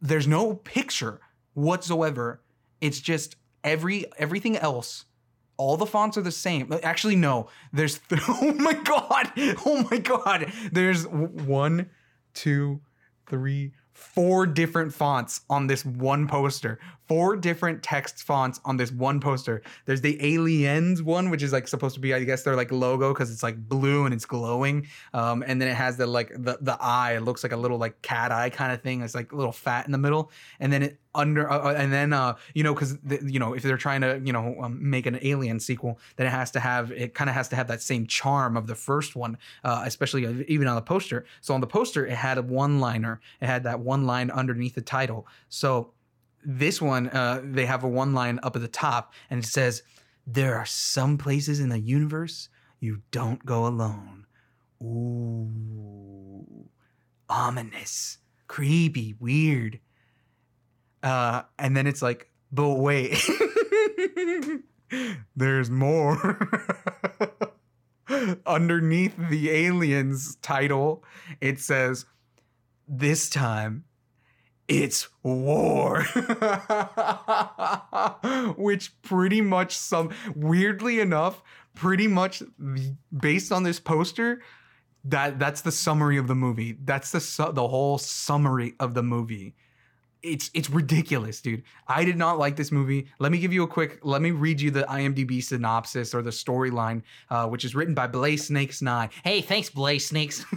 [0.00, 1.20] there's no picture
[1.54, 2.40] whatsoever.
[2.80, 5.04] It's just every everything else.
[5.58, 6.72] All the fonts are the same.
[6.72, 7.48] Uh, actually, no.
[7.72, 9.32] There's th- oh my god,
[9.66, 10.52] oh my god.
[10.72, 11.90] There's one,
[12.34, 12.80] two,
[13.26, 16.78] three, four different fonts on this one poster.
[17.12, 19.60] Four different text fonts on this one poster.
[19.84, 23.12] There's the aliens one, which is like supposed to be, I guess, their like logo
[23.12, 24.86] because it's like blue and it's glowing.
[25.12, 27.12] Um, and then it has the like the the eye.
[27.16, 29.02] It looks like a little like cat eye kind of thing.
[29.02, 30.30] It's like a little fat in the middle.
[30.58, 33.62] And then it under uh, uh and then uh you know because you know if
[33.62, 36.90] they're trying to you know um, make an alien sequel then it has to have
[36.92, 40.26] it kind of has to have that same charm of the first one uh especially
[40.26, 43.46] uh, even on the poster so on the poster it had a one liner it
[43.46, 45.91] had that one line underneath the title so
[46.44, 49.82] this one uh they have a one line up at the top and it says
[50.26, 52.48] there are some places in the universe
[52.82, 54.26] you don't go alone.
[54.82, 56.68] Ooh.
[57.28, 58.18] Ominous.
[58.48, 59.14] Creepy.
[59.20, 59.78] Weird.
[61.02, 63.16] Uh, and then it's like But wait,
[65.36, 66.48] there's more.
[68.46, 71.04] Underneath the aliens title,
[71.40, 72.04] it says,
[72.88, 73.84] This time
[74.80, 76.02] it's war.
[78.56, 81.42] Which pretty much some weirdly enough,
[81.74, 82.42] pretty much
[83.16, 84.42] based on this poster,
[85.04, 86.78] that that's the summary of the movie.
[86.84, 89.54] That's the su- the whole summary of the movie
[90.22, 91.62] it's it's ridiculous, dude.
[91.88, 93.08] I did not like this movie.
[93.18, 93.98] Let me give you a quick.
[94.02, 98.06] Let me read you the IMDb synopsis or the storyline, uh, which is written by
[98.06, 99.10] Blaze Snakes Nine.
[99.24, 100.44] Hey, thanks, Blaze Snakes.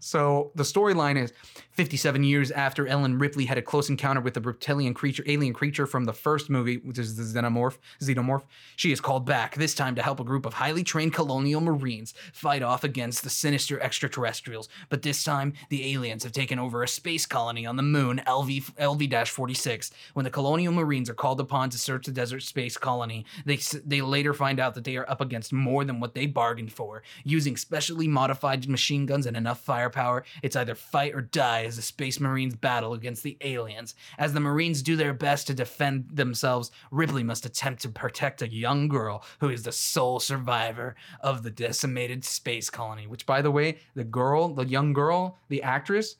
[0.00, 1.32] so the storyline is
[1.72, 5.86] 57 years after Ellen Ripley had a close encounter with a reptilian creature, alien creature
[5.86, 8.44] from the first movie, which is the xenomorph, xenomorph,
[8.76, 12.14] she is called back, this time to help a group of highly trained colonial marines
[12.32, 14.68] fight off against the sinister extraterrestrials.
[14.88, 18.74] But this time, the aliens have taken over a space colony on the moon, LV
[18.76, 19.90] LV-46.
[20.14, 24.00] When the colonial marines are called upon to search the desert space colony, they they
[24.00, 27.02] later find out that they are up against more than what they bargained for.
[27.24, 31.82] Using specially modified machine guns and enough firepower, it's either fight or die as the
[31.82, 33.96] Space Marines battle against the aliens.
[34.18, 38.48] As the Marines do their best to defend themselves, Ripley must attempt to protect a
[38.48, 43.08] young girl who is the sole survivor of the decimated space colony.
[43.08, 46.16] Which, by the way, the girl, the young girl, the actress,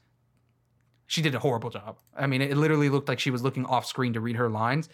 [1.06, 1.98] she did a horrible job.
[2.16, 4.88] I mean, it literally looked like she was looking off screen to read her lines.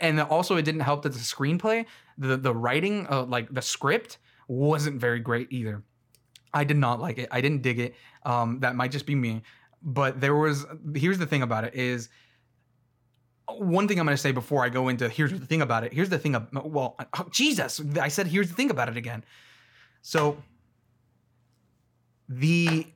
[0.00, 1.84] And also, it didn't help that the screenplay,
[2.16, 5.82] the the writing, uh, like the script, wasn't very great either.
[6.56, 7.28] I did not like it.
[7.30, 7.94] I didn't dig it.
[8.24, 9.42] Um, that might just be me
[9.86, 12.08] but there was here's the thing about it is
[13.48, 15.92] one thing I'm going to say before I go into here's the thing about it.
[15.92, 16.34] Here's the thing.
[16.34, 19.24] Of, well, oh, Jesus, I said here's the thing about it again.
[20.02, 20.42] So
[22.28, 22.88] the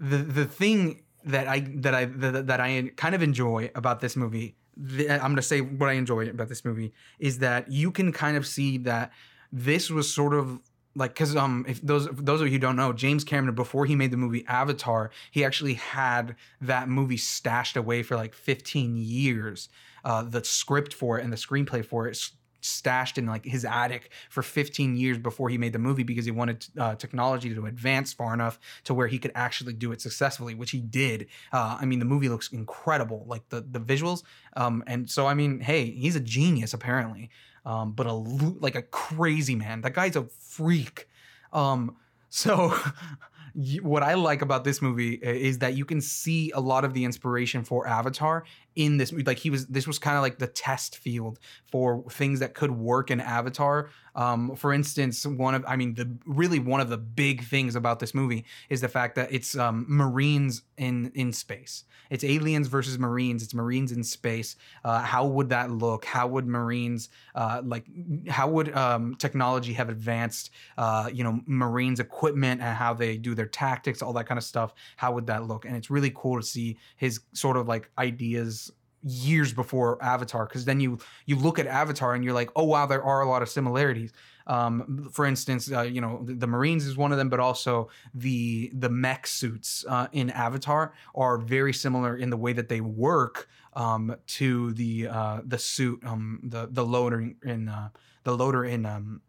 [0.00, 4.16] the the thing that I that I that, that I kind of enjoy about this
[4.16, 7.90] movie, the, I'm going to say what I enjoy about this movie is that you
[7.90, 9.12] can kind of see that
[9.52, 10.60] this was sort of
[10.96, 13.94] like because um if those those of you who don't know james cameron before he
[13.94, 19.68] made the movie avatar he actually had that movie stashed away for like 15 years.
[20.04, 22.18] Uh the script for it and the screenplay for it
[22.62, 26.32] stashed in like his attic for 15 years before he made the movie because he
[26.32, 30.54] wanted uh, technology to advance far enough to where he could actually do it successfully
[30.54, 31.28] which he did.
[31.52, 34.22] Uh, i mean the movie looks incredible like the the visuals
[34.56, 37.30] um and so i mean hey he's a genius apparently
[37.66, 39.82] um, but a like a crazy man.
[39.82, 41.08] That guy's a freak.
[41.52, 41.96] Um,
[42.30, 42.74] so
[43.82, 47.04] what I like about this movie is that you can see a lot of the
[47.04, 48.44] inspiration for Avatar
[48.76, 49.24] in this movie.
[49.24, 51.38] Like he was, this was kind of like the test field
[51.72, 53.90] for things that could work in Avatar.
[54.14, 57.98] Um, for instance, one of, I mean, the really one of the big things about
[57.98, 61.84] this movie is the fact that it's um, Marines in in space.
[62.08, 63.42] It's aliens versus Marines.
[63.42, 64.56] It's Marines in space.
[64.84, 66.04] Uh, how would that look?
[66.04, 67.86] How would Marines uh, like?
[68.28, 70.50] How would um, technology have advanced?
[70.78, 74.44] Uh, you know, Marines equipment and how they do their tactics, all that kind of
[74.44, 74.72] stuff.
[74.96, 75.66] How would that look?
[75.66, 78.65] And it's really cool to see his sort of like ideas
[79.02, 82.86] years before Avatar because then you you look at Avatar and you're like, oh wow,
[82.86, 84.12] there are a lot of similarities.
[84.46, 87.88] Um, for instance, uh, you know the, the, Marines is one of them, but also
[88.14, 92.80] the the mech suits uh, in Avatar are very similar in the way that they
[92.80, 97.88] work um, to the uh, the suit um, the the loader in uh,
[98.22, 99.20] the loader in um,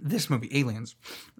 [0.00, 0.94] this movie Aliens.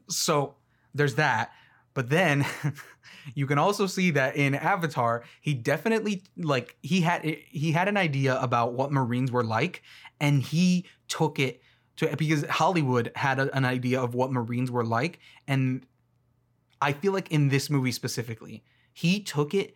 [0.09, 0.57] So
[0.95, 1.53] there's that.
[1.97, 2.45] But then
[3.35, 7.97] you can also see that in Avatar, he definitely like he had he had an
[7.97, 9.83] idea about what Marines were like,
[10.21, 11.63] and he took it
[11.97, 15.87] to because Hollywood had a, an idea of what Marines were like, and
[16.83, 19.75] I feel like in this movie specifically, he took it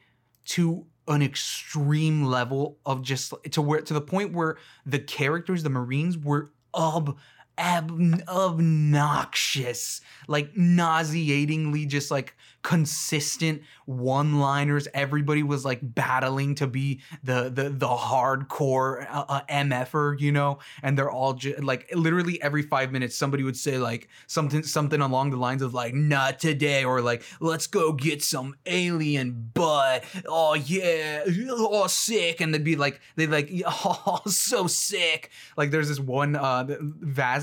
[0.56, 5.70] to an extreme level of just to where to the point where the characters, the
[5.70, 7.16] Marines, were ob
[7.61, 14.86] ab- obnoxious, like nauseatingly just like consistent one-liners.
[14.92, 20.58] Everybody was like battling to be the the the hardcore uh, uh, mf'er, you know,
[20.82, 25.00] and they're all just like literally every five minutes somebody would say like something something
[25.00, 30.04] along the lines of like not today or like let's go get some alien butt.
[30.26, 35.30] Oh yeah, oh sick, and they'd be like they'd like oh so sick.
[35.56, 36.64] Like there's this one uh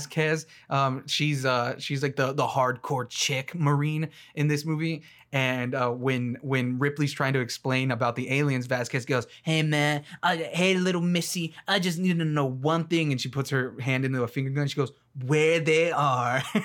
[0.07, 5.03] Vasquez, um she's uh she's like the the hardcore chick marine in this movie
[5.33, 10.03] and uh, when when Ripley's trying to explain about the aliens, Vasquez goes, "Hey man,
[10.23, 13.75] I, hey little Missy, I just need to know one thing." And she puts her
[13.81, 14.67] hand into a finger gun.
[14.67, 14.93] She goes,
[15.25, 16.41] "Where they are."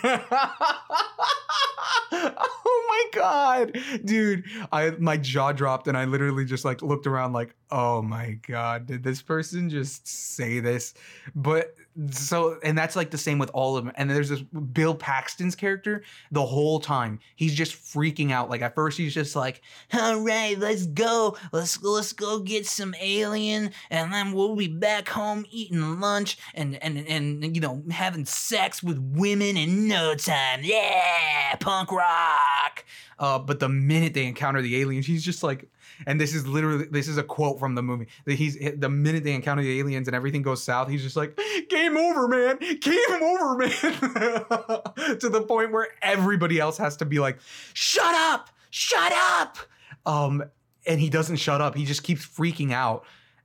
[2.12, 4.44] oh my god, dude!
[4.70, 8.86] I my jaw dropped and I literally just like looked around like, oh my god,
[8.86, 10.94] did this person just say this?
[11.34, 11.74] But
[12.10, 13.92] so and that's like the same with all of them.
[13.96, 17.20] And there's this Bill Paxton's character the whole time.
[17.36, 18.48] He's just freaking out.
[18.48, 19.60] Like at first he's just like,
[19.92, 21.36] all right, let's go.
[21.52, 26.82] Let's let's go get some alien and then we'll be back home eating lunch and
[26.82, 30.60] and and you know having sex with women in no time.
[30.62, 32.84] Yeah, punk rock.
[33.18, 35.68] Uh, but the minute they encounter the aliens, he's just like
[36.06, 38.06] and this is literally this is a quote from the movie.
[38.26, 41.38] He's the minute they encounter the aliens and everything goes south he's just like
[41.68, 42.58] game over man.
[42.58, 43.72] Game over man.
[45.20, 47.38] To the point where everybody else has to be like
[47.74, 48.50] shut up.
[48.70, 49.58] Shut up.
[50.06, 50.44] Um
[50.86, 51.76] and he doesn't shut up.
[51.76, 53.04] He just keeps freaking out.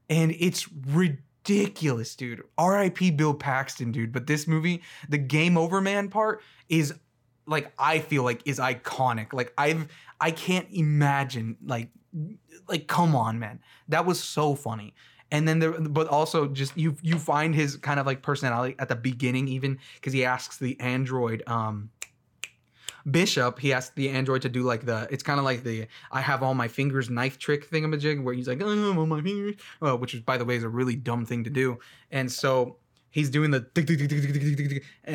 [0.10, 2.44] And it's ridiculous dude.
[2.60, 4.12] Rip bill paxton dude.
[4.12, 6.94] But this movie the game over man part is
[7.48, 9.34] like i feel like is iconic.
[9.34, 9.88] Like i've
[10.20, 11.90] i can't imagine like
[12.68, 13.60] like come on man.
[13.88, 14.94] That was so funny.
[15.32, 18.90] And then there but also just you you find his kind of like personality at
[18.90, 21.90] the beginning even because he asks the android um
[23.10, 26.20] Bishop, he asked the android to do like the, it's kind of like the I
[26.22, 29.56] have all my fingers knife trick thingamajig where he's like, I have all my fingers,
[29.82, 31.80] uh, which is, by the way, is a really dumb thing to do.
[32.12, 32.78] And so
[33.10, 33.66] he's doing the,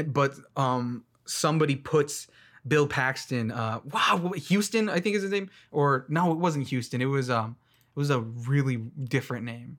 [0.08, 2.26] but um, somebody puts
[2.66, 7.00] Bill Paxton, uh, wow, Houston, I think is his name, or no, it wasn't Houston.
[7.00, 7.56] It was um,
[7.94, 9.78] it was a really different name.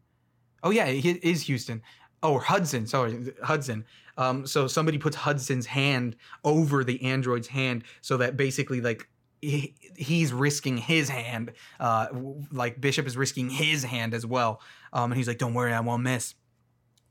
[0.63, 1.81] Oh yeah, it is Houston.
[2.21, 2.87] Oh, Hudson.
[2.87, 3.85] Sorry, Hudson.
[4.17, 9.07] Um, so somebody puts Hudson's hand over the android's hand, so that basically like
[9.41, 11.51] he, he's risking his hand.
[11.79, 12.07] Uh,
[12.51, 14.61] like Bishop is risking his hand as well.
[14.91, 16.35] Um, and he's like, "Don't worry, I won't miss."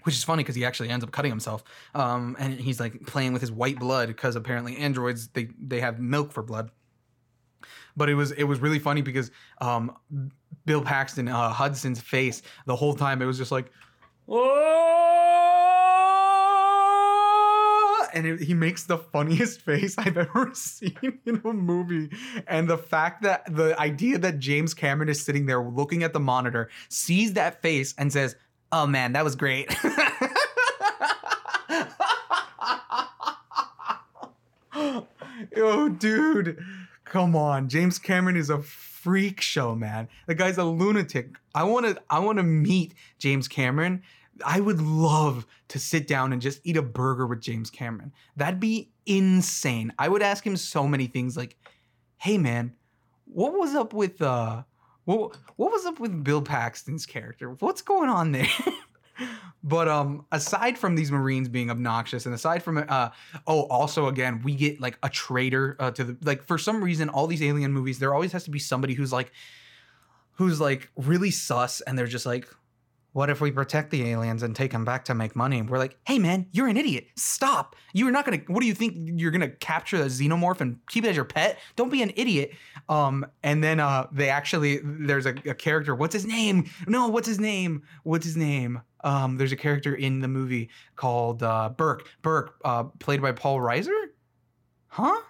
[0.04, 3.32] Which is funny because he actually ends up cutting himself um, and he's like playing
[3.32, 6.70] with his white blood because apparently androids they they have milk for blood
[7.96, 9.30] but it was it was really funny because
[9.60, 9.96] um,
[10.64, 13.70] bill paxton uh, hudson's face the whole time it was just like
[14.28, 15.02] oh!
[18.12, 22.10] and it, he makes the funniest face I've ever seen in a movie.
[22.46, 26.20] And the fact that the idea that James Cameron is sitting there looking at the
[26.20, 28.36] monitor, sees that face, and says,
[28.72, 29.68] Oh man, that was great.
[34.74, 36.58] oh, dude,
[37.04, 37.68] come on.
[37.68, 40.08] James Cameron is a freak show, man.
[40.26, 41.36] The guy's a lunatic.
[41.54, 44.02] I want to I want to meet James Cameron.
[44.44, 48.12] I would love to sit down and just eat a burger with James Cameron.
[48.36, 49.92] That'd be insane.
[49.98, 51.58] I would ask him so many things like,
[52.16, 52.72] "Hey man,
[53.26, 54.62] what was up with uh
[55.04, 57.50] what what was up with Bill Paxton's character?
[57.50, 58.48] What's going on there?
[59.64, 63.10] but um aside from these marines being obnoxious and aside from uh
[63.46, 67.08] oh also again we get like a traitor uh, to the like for some reason
[67.08, 69.30] all these alien movies there always has to be somebody who's like
[70.32, 72.48] who's like really sus and they're just like
[73.12, 75.60] what if we protect the aliens and take them back to make money?
[75.62, 77.08] We're like, hey man, you're an idiot.
[77.16, 77.76] Stop.
[77.92, 78.38] You're not gonna.
[78.46, 78.94] What do you think?
[78.96, 81.58] You're gonna capture a xenomorph and keep it as your pet?
[81.76, 82.52] Don't be an idiot.
[82.88, 85.94] Um, and then uh, they actually there's a, a character.
[85.94, 86.70] What's his name?
[86.86, 87.82] No, what's his name?
[88.04, 88.80] What's his name?
[89.04, 92.08] Um, there's a character in the movie called uh, Burke.
[92.22, 94.06] Burke, uh, played by Paul Reiser.
[94.86, 95.20] Huh?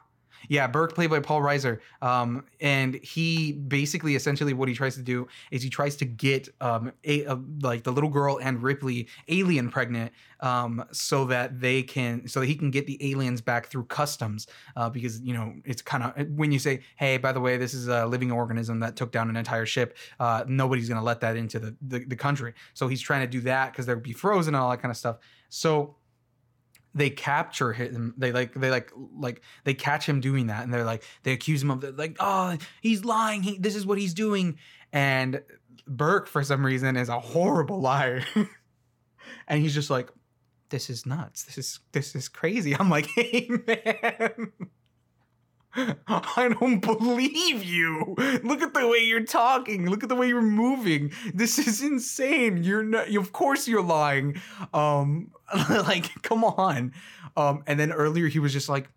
[0.49, 1.81] Yeah, Burke played by Paul Reiser.
[2.01, 6.49] Um, and he basically, essentially, what he tries to do is he tries to get
[6.61, 11.83] um, a, a, like the little girl and Ripley alien pregnant, um, so that they
[11.83, 14.47] can, so that he can get the aliens back through customs.
[14.77, 17.75] Uh, because you know, it's kind of when you say, "Hey, by the way, this
[17.75, 21.37] is a living organism that took down an entire ship," uh, nobody's gonna let that
[21.37, 22.55] into the, the the country.
[22.75, 24.97] So he's trying to do that because they'll be frozen and all that kind of
[24.97, 25.19] stuff.
[25.49, 25.97] So
[26.95, 30.85] they capture him they like they like like they catch him doing that and they're
[30.85, 34.59] like they accuse him of like oh he's lying he, this is what he's doing.
[34.93, 35.43] And
[35.87, 38.25] burke for some reason is a horrible liar.
[39.49, 40.09] And he's just like
[40.71, 41.45] this is nuts.
[41.45, 42.75] This is this is crazy.
[42.77, 44.53] I'm like hey man
[46.07, 48.15] I don't believe you.
[48.43, 49.89] Look at the way you're talking.
[49.89, 51.13] Look at the way you're moving.
[51.33, 52.63] This is insane.
[52.63, 54.41] You're not of course you're lying.
[54.75, 55.31] Um
[55.71, 56.93] like come on.
[57.37, 58.89] Um and then earlier he was just like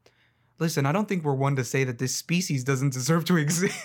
[0.58, 3.76] Listen, I don't think we're one to say that this species doesn't deserve to exist.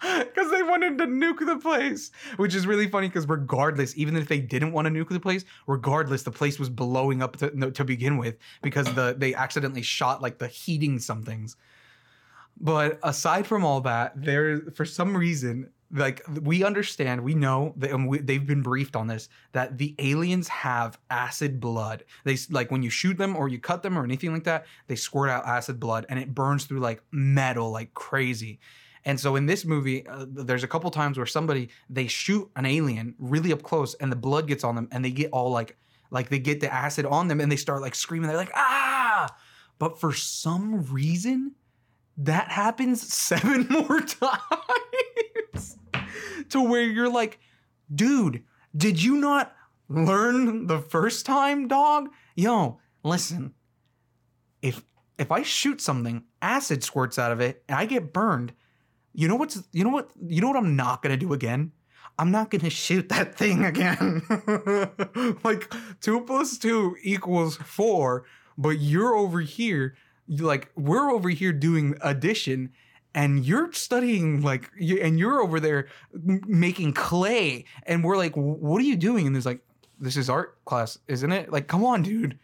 [0.18, 3.08] because they wanted to nuke the place, which is really funny.
[3.08, 6.68] Because regardless, even if they didn't want to nuke the place, regardless, the place was
[6.68, 11.56] blowing up to, to begin with because the they accidentally shot like the heating somethings.
[12.60, 17.90] But aside from all that, there for some reason like we understand, we know that
[17.90, 22.04] and we, they've been briefed on this that the aliens have acid blood.
[22.24, 24.96] They like when you shoot them or you cut them or anything like that, they
[24.96, 28.60] squirt out acid blood and it burns through like metal like crazy.
[29.04, 32.66] And so in this movie, uh, there's a couple times where somebody they shoot an
[32.66, 35.76] alien really up close and the blood gets on them and they get all like
[36.10, 38.28] like they get the acid on them and they start like screaming.
[38.28, 39.34] They're like ah,
[39.78, 41.54] but for some reason
[42.18, 45.78] that happens seven more times
[46.50, 47.38] to where you're like,
[47.94, 48.44] dude,
[48.76, 49.54] did you not
[49.88, 52.10] learn the first time, dog?
[52.36, 53.54] Yo, listen.
[54.62, 54.84] If
[55.18, 58.52] if I shoot something, acid squirts out of it, and I get burned,
[59.12, 61.72] you know what's you know what you know what I'm not gonna do again?
[62.18, 64.22] I'm not gonna shoot that thing again.
[65.44, 68.24] like two plus two equals four,
[68.58, 69.96] but you're over here,
[70.26, 72.70] you like we're over here doing addition,
[73.14, 78.84] and you're studying like and you're over there making clay, and we're like, what are
[78.84, 79.26] you doing?
[79.26, 79.62] And there's like,
[79.98, 81.50] this is art class, isn't it?
[81.50, 82.38] Like, come on, dude,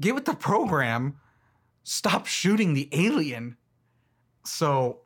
[0.00, 1.16] get with the program.
[1.84, 3.56] Stop shooting the alien.
[4.44, 5.01] So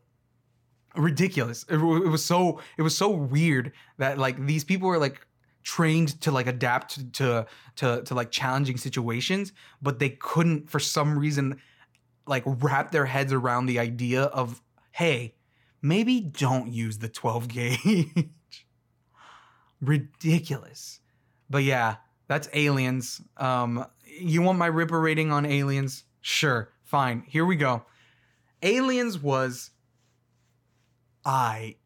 [0.96, 1.64] ridiculous.
[1.68, 5.26] It, wa- it was so it was so weird that like these people were like
[5.62, 11.18] trained to like adapt to to to like challenging situations, but they couldn't for some
[11.18, 11.60] reason
[12.26, 15.34] like wrap their heads around the idea of hey,
[15.82, 18.08] maybe don't use the 12 gauge.
[19.80, 21.00] Ridiculous.
[21.50, 21.96] But yeah,
[22.28, 23.20] that's aliens.
[23.36, 26.04] Um you want my ripper rating on aliens?
[26.20, 27.24] Sure, fine.
[27.26, 27.84] Here we go.
[28.62, 29.70] Aliens was
[31.26, 31.76] I.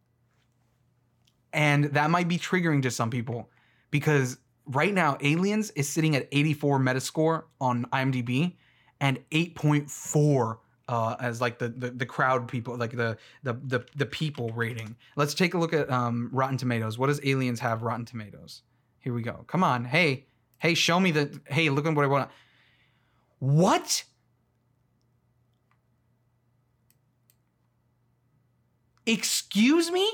[1.53, 3.49] And that might be triggering to some people
[3.91, 8.55] because right now Aliens is sitting at 84 Metascore on IMDb
[9.01, 14.07] and 8.4 uh, as like the, the the crowd people like the the the the
[14.07, 14.97] people rating.
[15.14, 16.99] Let's take a look at um, Rotten Tomatoes.
[16.99, 18.62] What does Aliens have Rotten Tomatoes?
[18.99, 19.45] Here we go.
[19.47, 19.84] Come on.
[19.84, 20.26] Hey,
[20.59, 22.30] hey, show me the hey, look at what I want.
[23.38, 24.03] What?
[29.11, 30.08] Excuse me?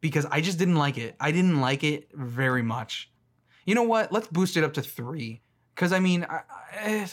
[0.00, 1.16] because I just didn't like it.
[1.20, 3.10] I didn't like it very much.
[3.66, 4.12] You know what?
[4.12, 5.42] Let's boost it up to 3
[5.74, 6.40] cuz I mean I,
[6.72, 7.10] I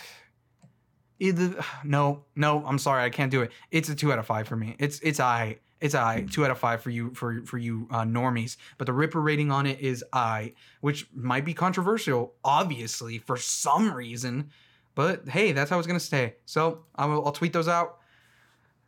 [1.20, 3.52] either no no i'm sorry i can't do it.
[3.72, 4.76] It's a two out of five for me.
[4.80, 6.26] It's it's i it's i.
[6.32, 8.58] Two out of five for you for for you uh, normies.
[8.78, 13.94] But the ripper rating on it is i which might be controversial obviously for some
[13.94, 14.52] reason.
[14.96, 16.36] But hey that's how it's gonna stay.
[16.46, 18.00] So i will i'll tweet those out.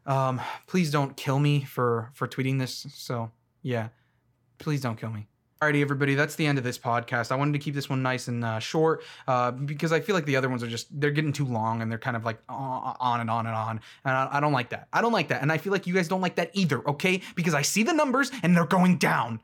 [0.06, 2.86] Um please don't kill me for for tweeting this.
[2.94, 3.90] So yeah.
[4.58, 5.29] Please don't kill me
[5.62, 7.34] Alrighty, everybody, that's the end of this podcast.
[7.34, 10.24] I wanted to keep this one nice and uh, short uh, because I feel like
[10.24, 12.96] the other ones are just, they're getting too long and they're kind of like on
[12.98, 13.82] on and on and on.
[14.06, 14.88] And I, I don't like that.
[14.94, 15.42] I don't like that.
[15.42, 17.22] And I feel like you guys don't like that either, okay?
[17.36, 19.42] Because I see the numbers and they're going down.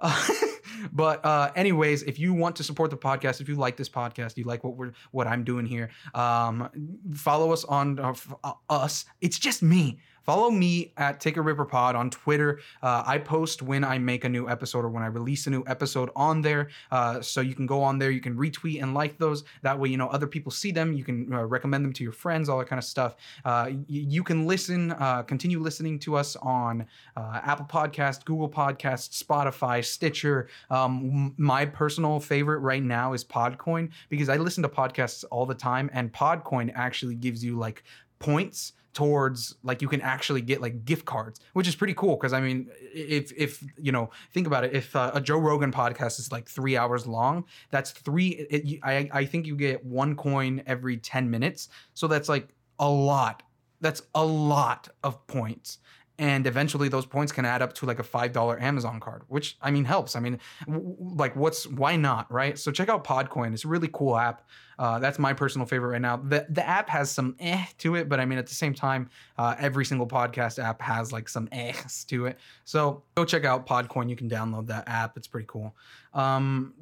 [0.00, 0.28] Uh,
[0.92, 4.38] but uh, anyways, if you want to support the podcast, if you like this podcast,
[4.38, 6.70] you like what we're what I'm doing here, um,
[7.12, 9.04] follow us on uh, f- uh, us.
[9.20, 9.98] It's just me.
[10.28, 12.60] Follow me at Take a Ripper Pod on Twitter.
[12.82, 15.64] Uh, I post when I make a new episode or when I release a new
[15.66, 16.68] episode on there.
[16.90, 19.44] Uh, so you can go on there, you can retweet and like those.
[19.62, 20.92] That way, you know, other people see them.
[20.92, 23.16] You can uh, recommend them to your friends, all that kind of stuff.
[23.42, 26.84] Uh, y- you can listen, uh, continue listening to us on
[27.16, 30.48] uh, Apple Podcast, Google Podcast, Spotify, Stitcher.
[30.68, 35.54] Um, my personal favorite right now is Podcoin because I listen to podcasts all the
[35.54, 37.82] time, and Podcoin actually gives you like
[38.18, 42.32] points towards like you can actually get like gift cards which is pretty cool because
[42.32, 46.18] i mean if if you know think about it if uh, a joe rogan podcast
[46.18, 50.62] is like three hours long that's three it, I, I think you get one coin
[50.66, 51.68] every 10 minutes.
[51.94, 53.42] So that's like a lot.
[53.80, 55.78] That's a lot of points
[56.18, 59.56] and eventually those points can add up to like a five dollar Amazon card, which
[59.62, 60.16] I mean helps.
[60.16, 62.58] I mean, w- like what's why not, right?
[62.58, 64.46] So check out Podcoin; it's a really cool app.
[64.78, 66.16] Uh, that's my personal favorite right now.
[66.16, 69.10] The the app has some eh to it, but I mean at the same time,
[69.36, 72.38] uh, every single podcast app has like some ehs to it.
[72.64, 74.10] So go check out Podcoin.
[74.10, 75.76] You can download that app; it's pretty cool.
[76.14, 76.74] Um,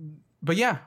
[0.43, 0.79] but yeah,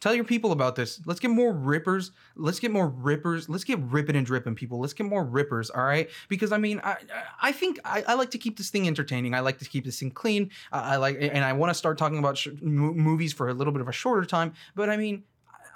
[0.00, 1.00] Tell your people about this.
[1.04, 2.12] Let's get more rippers.
[2.34, 3.48] Let's get more rippers.
[3.48, 4.80] Let's get ripping and dripping, people.
[4.80, 6.08] Let's get more rippers, all right?
[6.28, 6.96] Because I mean, I
[7.40, 9.34] I think I, I like to keep this thing entertaining.
[9.34, 10.50] I like to keep this thing clean.
[10.72, 13.72] I, I like, and I want to start talking about sh- movies for a little
[13.72, 14.54] bit of a shorter time.
[14.74, 15.24] But I mean,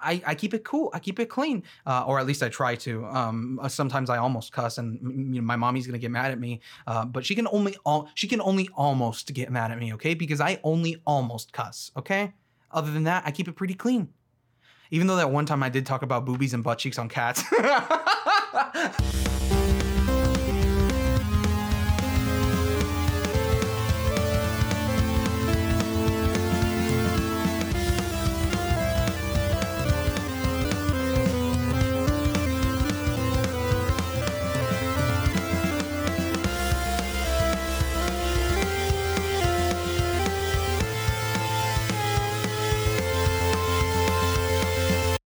[0.04, 0.90] I, I keep it cool.
[0.92, 3.04] I keep it clean, uh, or at least I try to.
[3.06, 6.38] Um, uh, sometimes I almost cuss, and you know my mommy's gonna get mad at
[6.38, 6.60] me.
[6.86, 10.14] Uh, but she can only al- she can only almost get mad at me, okay?
[10.14, 12.32] Because I only almost cuss, okay?
[12.74, 14.08] Other than that, I keep it pretty clean.
[14.90, 17.42] Even though that one time I did talk about boobies and butt cheeks on cats.